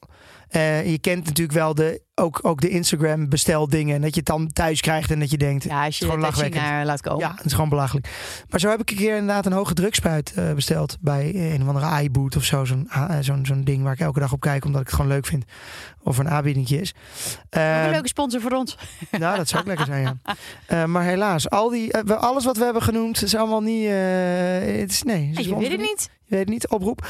[0.53, 3.95] Eh, je kent natuurlijk wel de, ook, ook de Instagram bestelsdingen.
[3.95, 5.65] En dat je het dan thuis krijgt en dat je denkt...
[5.65, 6.35] Ja, als je gewoon het.
[6.35, 7.21] China laat komen.
[7.21, 8.09] Ja, het is gewoon belachelijk.
[8.49, 10.97] Maar zo heb ik een keer inderdaad een hoge drukspuit eh, besteld.
[11.01, 12.65] Bij een of andere AI-boot of zo.
[12.65, 14.65] Zo'n eh, zo'n zo'n ding waar ik elke dag op kijk.
[14.65, 15.45] Omdat ik het gewoon leuk vind.
[16.03, 16.95] Of een aanbiedingje is.
[17.51, 18.77] Een Ehm, leuke sponsor voor ons.
[19.11, 20.19] nou, dat zou ook lekker zijn,
[20.69, 20.87] ja.
[20.87, 23.89] Maar helaas, al die, we- alles wat we hebben genoemd is allemaal niet...
[24.81, 26.11] het is, nee, het is je weet het niet.
[26.33, 27.07] Weet het niet, oproep.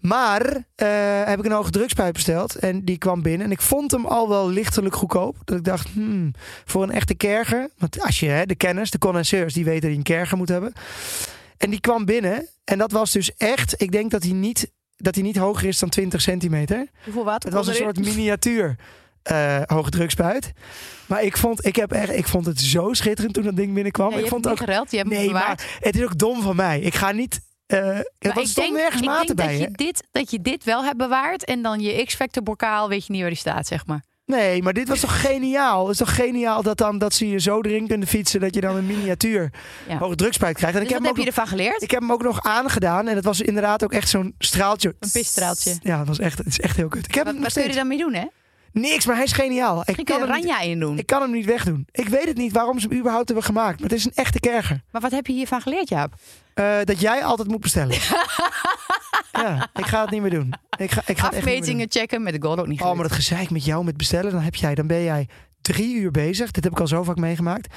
[0.00, 2.54] Maar eh, heb ik een hoge drukspuit besteld.
[2.54, 3.46] En die kwam binnen.
[3.46, 5.36] En ik vond hem al wel lichtelijk goedkoop.
[5.44, 6.32] Dat ik dacht, hmm,
[6.64, 7.70] voor een echte kerger.
[7.78, 10.48] Want als je hè, de kenners, de connoisseurs, die weten dat je een kerger moet
[10.48, 10.72] hebben.
[11.56, 12.48] En die kwam binnen.
[12.64, 15.78] En dat was dus echt, ik denk dat hij niet, dat hij niet hoger is
[15.78, 16.88] dan 20 centimeter.
[17.04, 18.76] Hoeveel water Het was een soort miniatuur
[19.24, 20.52] eh hoge drukspuit.
[21.06, 24.10] Maar ik vond, ik, heb echt, ik vond het zo schitterend toen dat ding binnenkwam.
[24.10, 26.42] Ja, ik vond het ook gereld, je hebt hem Nee, maar het is ook dom
[26.42, 26.80] van mij.
[26.80, 27.40] Ik ga niet.
[28.18, 29.58] Want er stond nergens ik maten denk bij.
[29.58, 33.06] dat, je dit, dat je dit wel hebt bewaard en dan je X-Factor bokaal weet
[33.06, 34.02] je niet waar die staat, zeg maar.
[34.26, 35.82] Nee, maar dit was toch geniaal?
[35.82, 38.60] Het is toch geniaal dat, dan, dat ze je zo erin kunnen fietsen dat je
[38.60, 39.50] dan een miniatuur
[39.88, 39.98] Ja.
[39.98, 40.76] hoge drukspuit krijgt.
[40.76, 41.82] En Dus ik, wat heb heb hem je ervan geleerd?
[41.82, 44.94] ik heb hem ook nog aangedaan en het was inderdaad ook echt zo'n straaltje.
[45.00, 45.76] Een pisstraaltje.
[45.82, 47.06] Ja, het was echt, het is echt heel kut.
[47.06, 48.24] Ik heb Wat, wat kun je er dan mee doen, hè?
[48.74, 49.82] Niks, maar hij is geniaal.
[49.84, 50.98] Ik kan, er ranja in doen.
[50.98, 51.86] ik kan hem niet wegdoen.
[51.90, 54.40] Ik weet het niet waarom ze hem überhaupt hebben gemaakt, maar het is een echte
[54.40, 54.82] kerger.
[54.90, 56.14] Maar wat heb je hiervan geleerd, Jaap?
[56.54, 57.96] Eh, dat jij altijd moet bestellen.
[59.32, 60.54] ja, ik ga het niet meer doen.
[60.76, 61.26] Ik ga, ik ga.
[61.28, 64.32] Afmetingen checken met de goal ook niet Oh, maar dat gezeik met jou met bestellen,
[64.32, 65.28] dan heb jij, dan ben jij
[65.64, 66.50] drie uur bezig.
[66.50, 67.74] Dit heb ik al zo vaak meegemaakt.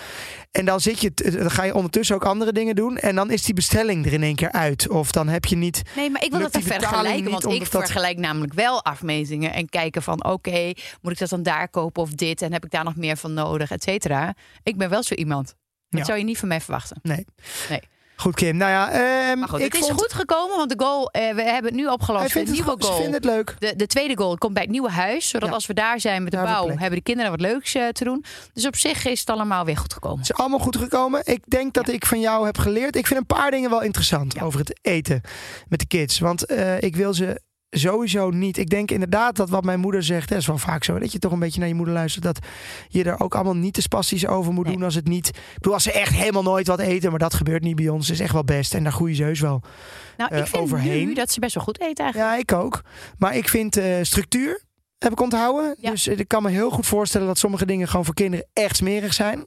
[0.51, 2.97] En dan zit je, dan ga je ondertussen ook andere dingen doen.
[2.97, 4.89] En dan is die bestelling er in één keer uit.
[4.89, 5.81] Of dan heb je niet.
[5.95, 7.31] Nee, maar ik wil dat dan vergelijken.
[7.31, 9.53] Want ik dat- vergelijk namelijk wel afmetingen.
[9.53, 12.41] En kijken van, oké, moet ik dat dan daar kopen of dit?
[12.41, 14.35] En heb ik daar nog meer van nodig, et cetera.
[14.63, 15.55] Ik ben wel zo iemand.
[15.89, 16.05] Dat Ja.
[16.05, 16.99] zou je niet van mij verwachten.
[17.01, 17.25] Nee.
[17.69, 17.79] Nee.
[18.19, 18.57] Goed, Kim.
[18.57, 21.71] Nou ja, ehm, goed, ik het is goed gekomen, want de goal, eh, we hebben
[21.71, 22.33] het nu opgelost.
[22.33, 22.95] Het nieuwe goed, goal.
[22.95, 23.55] vinden het leuk.
[23.59, 25.29] De, de tweede goal komt bij het nieuwe huis.
[25.29, 25.53] Zodat Ja.
[25.55, 28.03] als we daar zijn met de Daar bouw, hebben de kinderen wat leuks eh, te
[28.03, 28.23] doen.
[28.53, 30.19] Dus op zich is het allemaal weer goed gekomen.
[30.19, 31.21] Het is allemaal goed gekomen.
[31.23, 32.95] Ik denk dat ik van jou heb geleerd.
[32.95, 34.41] Ik vind een paar dingen wel interessant Ja.
[34.41, 35.21] over het eten
[35.67, 36.19] met de kids.
[36.19, 38.57] Want eh, ik wil ze sowieso niet.
[38.57, 40.99] Ik denk inderdaad dat wat mijn moeder zegt, dat is wel vaak zo.
[40.99, 42.23] Dat je toch een beetje naar je moeder luistert.
[42.23, 42.39] Dat
[42.87, 44.73] je er ook allemaal niet te spastisch over moet Nee.
[44.73, 45.27] doen als het niet.
[45.27, 48.09] Ik bedoel, als ze echt helemaal nooit wat eten, maar dat gebeurt niet bij ons.
[48.09, 48.73] is echt wel best.
[48.73, 49.61] En daar groeien ze heus wel.
[50.17, 51.07] Nou, eh, ik vind overheen.
[51.07, 52.33] nu dat ze best wel goed eten eigenlijk.
[52.33, 52.81] Ja, ik ook.
[53.17, 54.61] Maar ik vind eh, structuur
[54.97, 55.75] heb ik onthouden.
[55.79, 55.91] Ja.
[55.91, 58.75] Dus eh, ik kan me heel goed voorstellen dat sommige dingen gewoon voor kinderen echt
[58.75, 59.43] smerig zijn.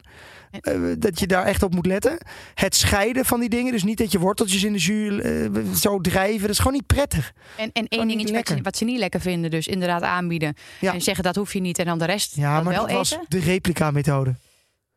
[0.50, 2.18] Eh, dat je daar echt op moet letten.
[2.54, 3.72] Het scheiden van die dingen.
[3.72, 6.40] Dus niet dat je worteltjes in de jus eh, zo drijven.
[6.40, 7.32] Dat is gewoon niet prettig.
[7.56, 10.54] En, en één dingetje wat ze, wat ze niet lekker vinden, dus inderdaad aanbieden.
[10.80, 10.92] Ja.
[10.94, 13.18] En zeggen dat hoef je niet en dan de rest Ja, maar wel dat was
[13.28, 14.34] de replica-methode.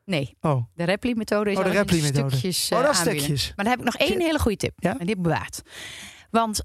[0.06, 2.30] Nee, Oh, de repli-methode is Oh, de repli-methode.
[2.30, 3.24] stukjes oh eh, dat is aanbieden.
[3.24, 3.48] stukjes.
[3.56, 4.74] Maar dan heb ik nog één hele goede tip.
[4.76, 5.00] Ja?
[5.00, 5.62] En die bewaard.
[6.30, 6.62] Want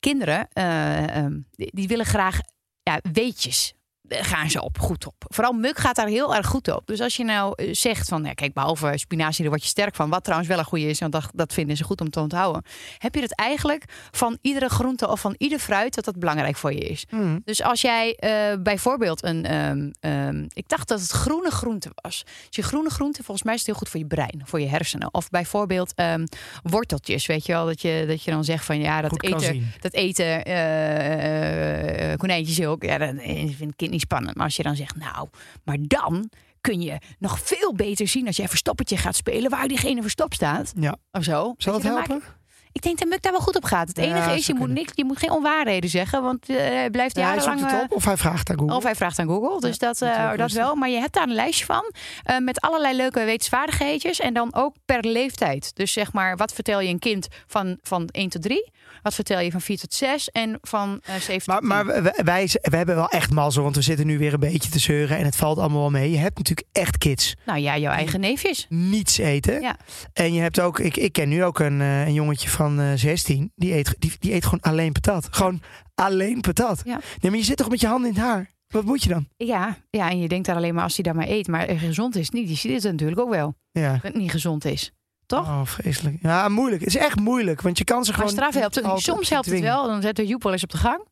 [0.00, 2.38] kinderen, eh, ehm, die, die willen graag
[2.82, 3.74] ja, weetjes.
[4.08, 5.14] Gaan ze op, goed op.
[5.18, 6.86] Vooral Muk gaat daar heel erg goed op.
[6.86, 9.94] Dus als je nou eh, zegt van, ja, kijk, behalve spinazie, daar word je sterk
[9.94, 10.10] van.
[10.10, 12.62] Wat trouwens wel een goede is, want dat, dat vinden ze goed om te onthouden.
[12.98, 16.72] Heb je het eigenlijk van iedere groente of van ieder fruit dat dat belangrijk voor
[16.72, 17.06] je is.
[17.10, 17.40] Mm.
[17.44, 22.24] Dus als jij eh, bijvoorbeeld een, ehm, ehm, ik dacht dat het groene groente was.
[22.24, 24.68] Dus je groene groente, volgens mij is het heel goed voor je brein, voor je
[24.68, 25.14] hersenen.
[25.14, 26.26] Of bijvoorbeeld ehm,
[26.62, 29.72] worteltjes, weet je wel, dat je, dat je dan zegt van ja, dat Goed eten,
[29.80, 32.82] dat eten eh, konijntjes ook.
[32.82, 33.14] Ja, dat
[33.56, 34.36] vind ik niet spannend.
[34.36, 35.28] Maar als je dan zegt, nou,
[35.64, 36.30] maar dan
[36.60, 40.72] kun je nog veel beter zien als jij verstoppertje gaat spelen waar diegene verstopt staat.
[40.78, 40.96] Ja.
[41.12, 41.54] Of zo.
[41.56, 42.18] Zal dat helpen?
[42.18, 42.34] maak
[42.74, 43.88] ik denk dat Muk daar wel goed op gaat.
[43.88, 47.16] Het enige is, je moet, niks, je moet geen onwaarheden zeggen, want eh, hij blijft
[47.16, 47.60] Ja, hij jarenlang...
[47.60, 48.76] het eh, op of hij vraagt aan Google.
[48.76, 49.60] of hij vraagt aan Google.
[49.60, 50.62] Dus dat, eh, dat rustig.
[50.62, 50.74] wel.
[50.74, 51.92] Maar je hebt daar een lijstje van.
[52.22, 54.20] eh, met allerlei leuke wetenswaardigheidjes.
[54.20, 55.76] En dan ook per leeftijd.
[55.76, 58.70] Dus zeg maar, wat vertel je een kind van, van 1 tot 3?
[59.04, 60.30] Wat vertel je van 4 tot 6?
[60.30, 62.02] En van eh 7 Maar, tot 10?
[62.02, 65.18] maar wij, hebben wel echt mazzel, want we zitten nu weer een beetje te zeuren
[65.18, 66.10] en het valt allemaal wel mee.
[66.10, 67.34] Je hebt natuurlijk echt kids.
[67.46, 68.66] Nou ja, jouw eigen neefjes.
[68.68, 69.60] Niets eten.
[69.60, 69.76] Ja.
[70.12, 72.92] En je hebt ook, ik, ik ken nu ook een, eh, een jongetje van eh
[72.94, 75.28] 16, die eet, die, die eet gewoon alleen patat.
[75.30, 75.60] Gewoon
[75.94, 76.82] alleen patat.
[76.84, 77.00] Ja.
[77.20, 78.50] Nee, maar je zit toch met je hand in het haar?
[78.68, 79.28] Wat moet je dan?
[79.36, 81.48] Ja, ja, en je denkt daar alleen maar als hij daar maar eet.
[81.48, 82.48] Maar gezond is het niet.
[82.48, 83.54] Je ziet het natuurlijk ook wel.
[83.70, 83.92] Ja.
[83.92, 84.92] Dat het niet gezond is.
[85.36, 85.46] Toch?
[85.46, 86.16] Oh, vreselijk.
[86.22, 86.80] Ja, moeilijk.
[86.84, 88.34] Het is echt moeilijk, want je kan ze maar gewoon.
[88.34, 88.84] straf helpt het.
[89.02, 89.86] Soms helpt het wel.
[89.86, 91.04] Dan zet de Joep wel eens op de gang.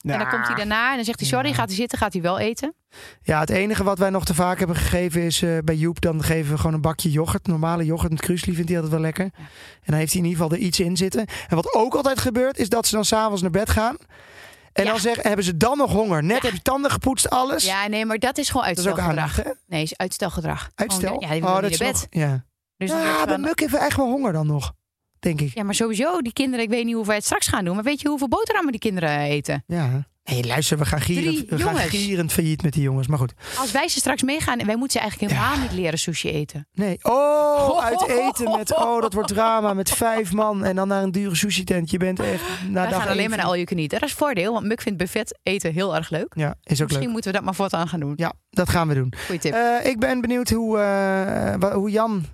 [0.00, 1.48] En dan komt hij daarna en dan zegt hij sorry.
[1.48, 1.54] Ja.
[1.54, 2.74] Gaat hij zitten, gaat hij wel eten.
[3.22, 6.22] Ja, het enige wat wij nog te vaak hebben gegeven is eh, bij Joep, dan
[6.22, 7.46] geven we gewoon een bakje yoghurt.
[7.46, 9.24] Normale yoghurt met kruisli vindt hij altijd wel lekker.
[9.24, 9.32] En
[9.84, 11.26] dan heeft hij in ieder geval er iets in zitten.
[11.48, 13.96] En wat ook altijd gebeurt, is dat ze dan s'avonds naar bed gaan.
[14.72, 16.24] En dan zeggen, hebben ze dan nog honger?
[16.24, 17.64] Net heb je tanden gepoetst, alles.
[17.64, 19.38] Ja, nee, maar dat is gewoon dat is ook uitstelgedrag.
[19.38, 19.74] aandacht, hè?
[19.74, 20.70] Nee, is uitstelgedrag.
[20.74, 21.18] Uitstel?
[21.20, 21.92] Gewoon, ja, oh, dat is bed.
[21.92, 22.44] nog- ja.
[22.76, 24.72] Dus ja, bij van- Muk heeft we echt wel honger dan nog.
[25.18, 25.54] Denk ik.
[25.54, 27.74] ja, maar sowieso, die kinderen, ik weet niet hoe wij het straks gaan doen.
[27.74, 29.64] Maar weet je hoeveel boterhammen die kinderen eten?
[29.66, 30.06] Ja.
[30.22, 33.06] hey, luister, we gaan, gierend, we gaan gierend failliet met die jongens.
[33.06, 33.32] Maar goed.
[33.58, 36.68] Als wij ze straks meegaan, en wij moeten ze eigenlijk helemaal niet leren sushi eten.
[36.72, 36.98] Nee.
[37.02, 38.76] Oh, uit eten met...
[38.76, 40.64] Oh, dat wordt drama met vijf man.
[40.64, 41.90] En dan naar een dure sushi tent.
[41.90, 42.42] Je bent echt...
[42.68, 43.90] Na dag gaan alleen maar naar all you can eat.
[43.90, 46.32] Dat is voordeel, want Muk vindt buffet eten heel erg leuk.
[46.36, 47.08] Ja, is ook Misschien leuk.
[47.12, 48.12] moeten we dat maar voortaan gaan doen.
[48.16, 49.12] Ja, dat gaan we doen.
[49.26, 49.52] Goeie tip.
[49.54, 52.24] Eh, ik ben benieuwd hoe, eh, hoe Jan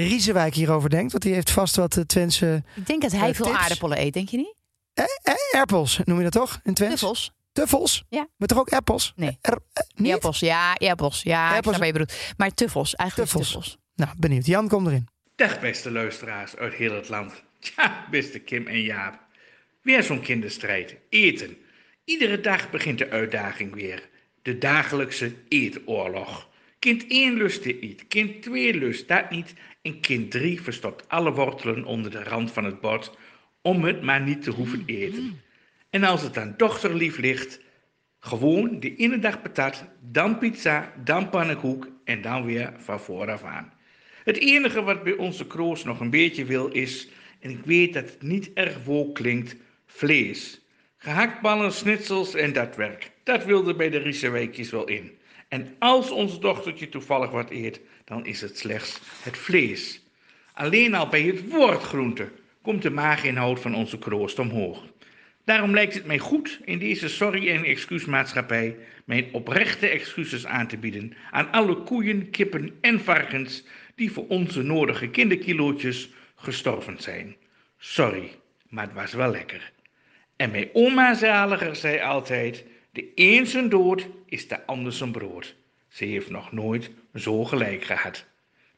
[0.00, 1.12] Riesenwijk hierover denkt.
[1.12, 2.62] Want die heeft vast wat uh, Twentse...
[2.74, 3.58] ik denk dat hij eh, veel tips?
[3.58, 4.54] aardappelen eet, denk je niet?
[4.94, 5.04] Eh,
[5.52, 6.60] erpels, noem je dat toch?
[6.62, 7.00] In Twents?
[7.00, 7.32] Tuffels?
[7.52, 8.04] Tuffels?
[8.08, 8.28] Ja.
[8.36, 9.12] Maar toch ook appels?
[9.16, 9.38] Nee.
[9.40, 10.12] Er, eh, niet?
[10.12, 11.22] Appels, ja, appels.
[11.22, 11.76] Ja, ik Appels.
[11.76, 12.14] wat je bedoelt.
[12.36, 13.78] Maar tuffels, eigenlijk tuffels.
[13.94, 14.46] Nou, benieuwd.
[14.46, 15.08] Jan, kom erin.
[15.36, 17.42] Dag beste luisteraars uit heel het land.
[17.60, 19.18] Tja, beste Kim en Jaap.
[19.82, 20.96] Weer zo'n kinderstrijd.
[21.08, 21.56] Eten.
[22.04, 24.08] Iedere dag begint de uitdaging weer.
[24.42, 26.48] De dagelijkse eetoorlog.
[26.84, 31.32] Kind 1 lust dit niet, kind 2 lust dat niet en kind 3 verstopt alle
[31.32, 33.16] wortelen onder de rand van het bord
[33.62, 35.40] om het maar niet te hoeven eten.
[35.90, 37.60] En als het aan dochterlief ligt,
[38.20, 43.72] gewoon de ene dag patat, dan pizza, dan pannenkoek en dan weer van vooraf aan.
[44.24, 47.08] Het enige wat bij onze kroos nog een beetje wil is,
[47.40, 49.56] en ik weet dat het niet erg vol klinkt,
[49.86, 50.60] vlees.
[50.96, 53.10] Gehaktballen, snitsels en dat werk.
[53.22, 55.22] Dat wilde bij de Riesewijkjes wel in.
[55.54, 60.02] En als ons dochtertje toevallig wat eet, dan is het slechts het vlees.
[60.52, 62.28] Alleen al bij het woord groente
[62.62, 64.86] komt de maaginhoud van onze kroost omhoog.
[65.44, 70.76] Daarom lijkt het mij goed in deze sorry- en excuusmaatschappij mijn oprechte excuses aan te
[70.76, 77.36] bieden aan alle koeien, kippen en varkens die voor onze nodige kinderkilootjes gestorven zijn.
[77.78, 78.30] Sorry,
[78.68, 79.72] maar het was wel lekker.
[80.36, 82.64] En mijn oma zaliger zei altijd,
[82.94, 85.54] de een zijn dood is de ander zijn brood.
[85.88, 88.24] Ze heeft nog nooit zo gelijk gehad.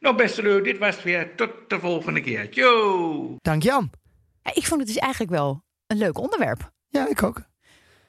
[0.01, 1.35] Nou, beste Leu, dit was het weer.
[1.35, 2.55] Tot de volgende keer.
[2.55, 3.37] Yo!
[3.41, 3.91] Dank Jan.
[4.43, 6.71] Ja, ik vond het dus eigenlijk wel een leuk onderwerp.
[6.89, 7.43] Ja, ik ook.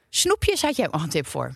[0.08, 1.54] Snoepjes had jij nog een tip voor.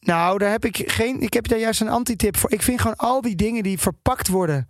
[0.00, 1.20] Nou, daar heb ik geen.
[1.20, 2.52] Ik heb daar juist een antitip voor.
[2.52, 4.68] Ik vind gewoon al die dingen die verpakt worden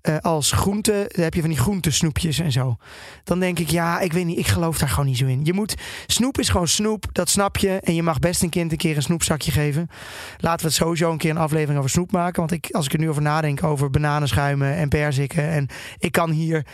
[0.00, 1.04] eh, als groente.
[1.08, 2.76] Dan heb je van die groentesnoepjes en zo.
[3.24, 4.38] Dan denk ik, ja, ik weet niet.
[4.38, 5.44] Ik geloof daar gewoon niet zo in.
[5.44, 5.74] Je moet.
[6.06, 7.06] Snoep is gewoon snoep.
[7.12, 7.80] Dat snap je.
[7.80, 9.88] En je mag best een kind een keer een snoepzakje geven.
[10.38, 12.38] Laten we het sowieso een keer een aflevering over snoep maken.
[12.38, 15.50] Want ik, als ik er nu over nadenk over bananenschuimen en perziken.
[15.50, 15.68] En
[15.98, 16.66] ik kan hier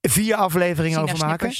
[0.00, 1.54] vier afleveringen over maken.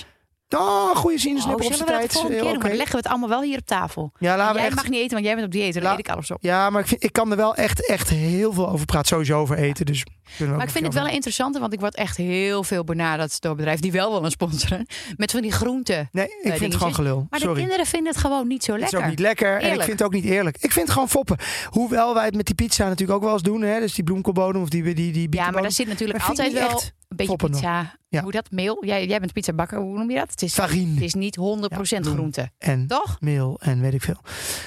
[0.57, 2.13] Oh, goede Oh, sinaassnipper op zijn tijd.
[2.13, 2.49] de Eh, doen?
[2.57, 2.69] oké.
[2.69, 4.13] Dan leggen we het allemaal wel hier op tafel.
[4.19, 4.77] Ja, laten we jij echt.
[4.77, 5.75] mag niet eten, want jij bent op dieet.
[5.75, 6.39] Dan La- eet ik alles op.
[6.41, 9.07] Ja, maar ik, vind, ik kan er wel echt, echt heel veel over praten.
[9.09, 9.87] Sowieso over eten.
[9.87, 10.05] Dus
[10.39, 13.83] Maar ik vind het wel interessant, want ik word echt heel veel benaderd door bedrijven
[13.83, 14.87] die wel willen sponsoren.
[15.17, 16.09] Met van die groenten.
[16.13, 17.27] Nee, ik vind het gewoon gelul.
[17.31, 17.55] Maar Sorry.
[17.55, 18.99] de kinderen vinden het gewoon niet zo Het lekker.
[18.99, 20.57] is ook niet lekker en ik vind het ook niet eerlijk.
[20.61, 21.37] Ik vind het gewoon foppen.
[21.69, 23.63] Hoewel wij het met die pizza natuurlijk ook wel eens doen.
[23.63, 23.81] Hè?
[23.81, 26.69] Dus die bloemkoolbodem of die, die, die ja, maar daar zit natuurlijk Maar altijd wel
[26.69, 27.97] echt een beetje pizza.
[28.09, 28.23] Ja.
[28.23, 28.51] Hoe dat?
[28.51, 28.85] Meel?
[28.85, 30.31] Jij, jij bent pizzabakker, hoe noem je dat?
[30.31, 30.95] Het is, Farine.
[30.95, 31.41] het is niet 100%
[31.71, 32.15] Ja, bloem.
[32.15, 32.51] groente.
[32.59, 33.21] En Toch?
[33.21, 34.21] meel en weet ik veel.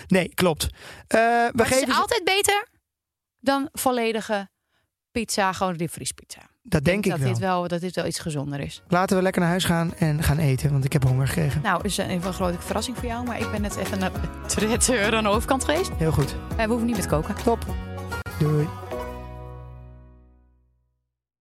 [0.07, 0.63] Nee, klopt.
[0.63, 0.69] Eh,
[1.07, 1.17] we
[1.53, 2.67] Maar het geven is ze- altijd beter
[3.39, 4.49] dan volledige
[5.11, 6.41] pizza, gewoon diepvriespizza.
[6.63, 7.29] Dat denk ik dat wel.
[7.29, 7.67] Dit wel.
[7.67, 8.81] Dat dit wel iets gezonder is.
[8.87, 10.71] Laten we lekker naar huis gaan en gaan eten.
[10.71, 11.61] Want ik heb honger gekregen.
[11.61, 15.11] Nou, is een een grote verrassing voor jou, maar ik ben net even naar de
[15.15, 15.89] aan de overkant geweest.
[15.97, 16.35] Heel goed.
[16.49, 17.35] Eh, we hoeven niet met koken.
[17.43, 17.65] Top.
[18.39, 18.67] Doei.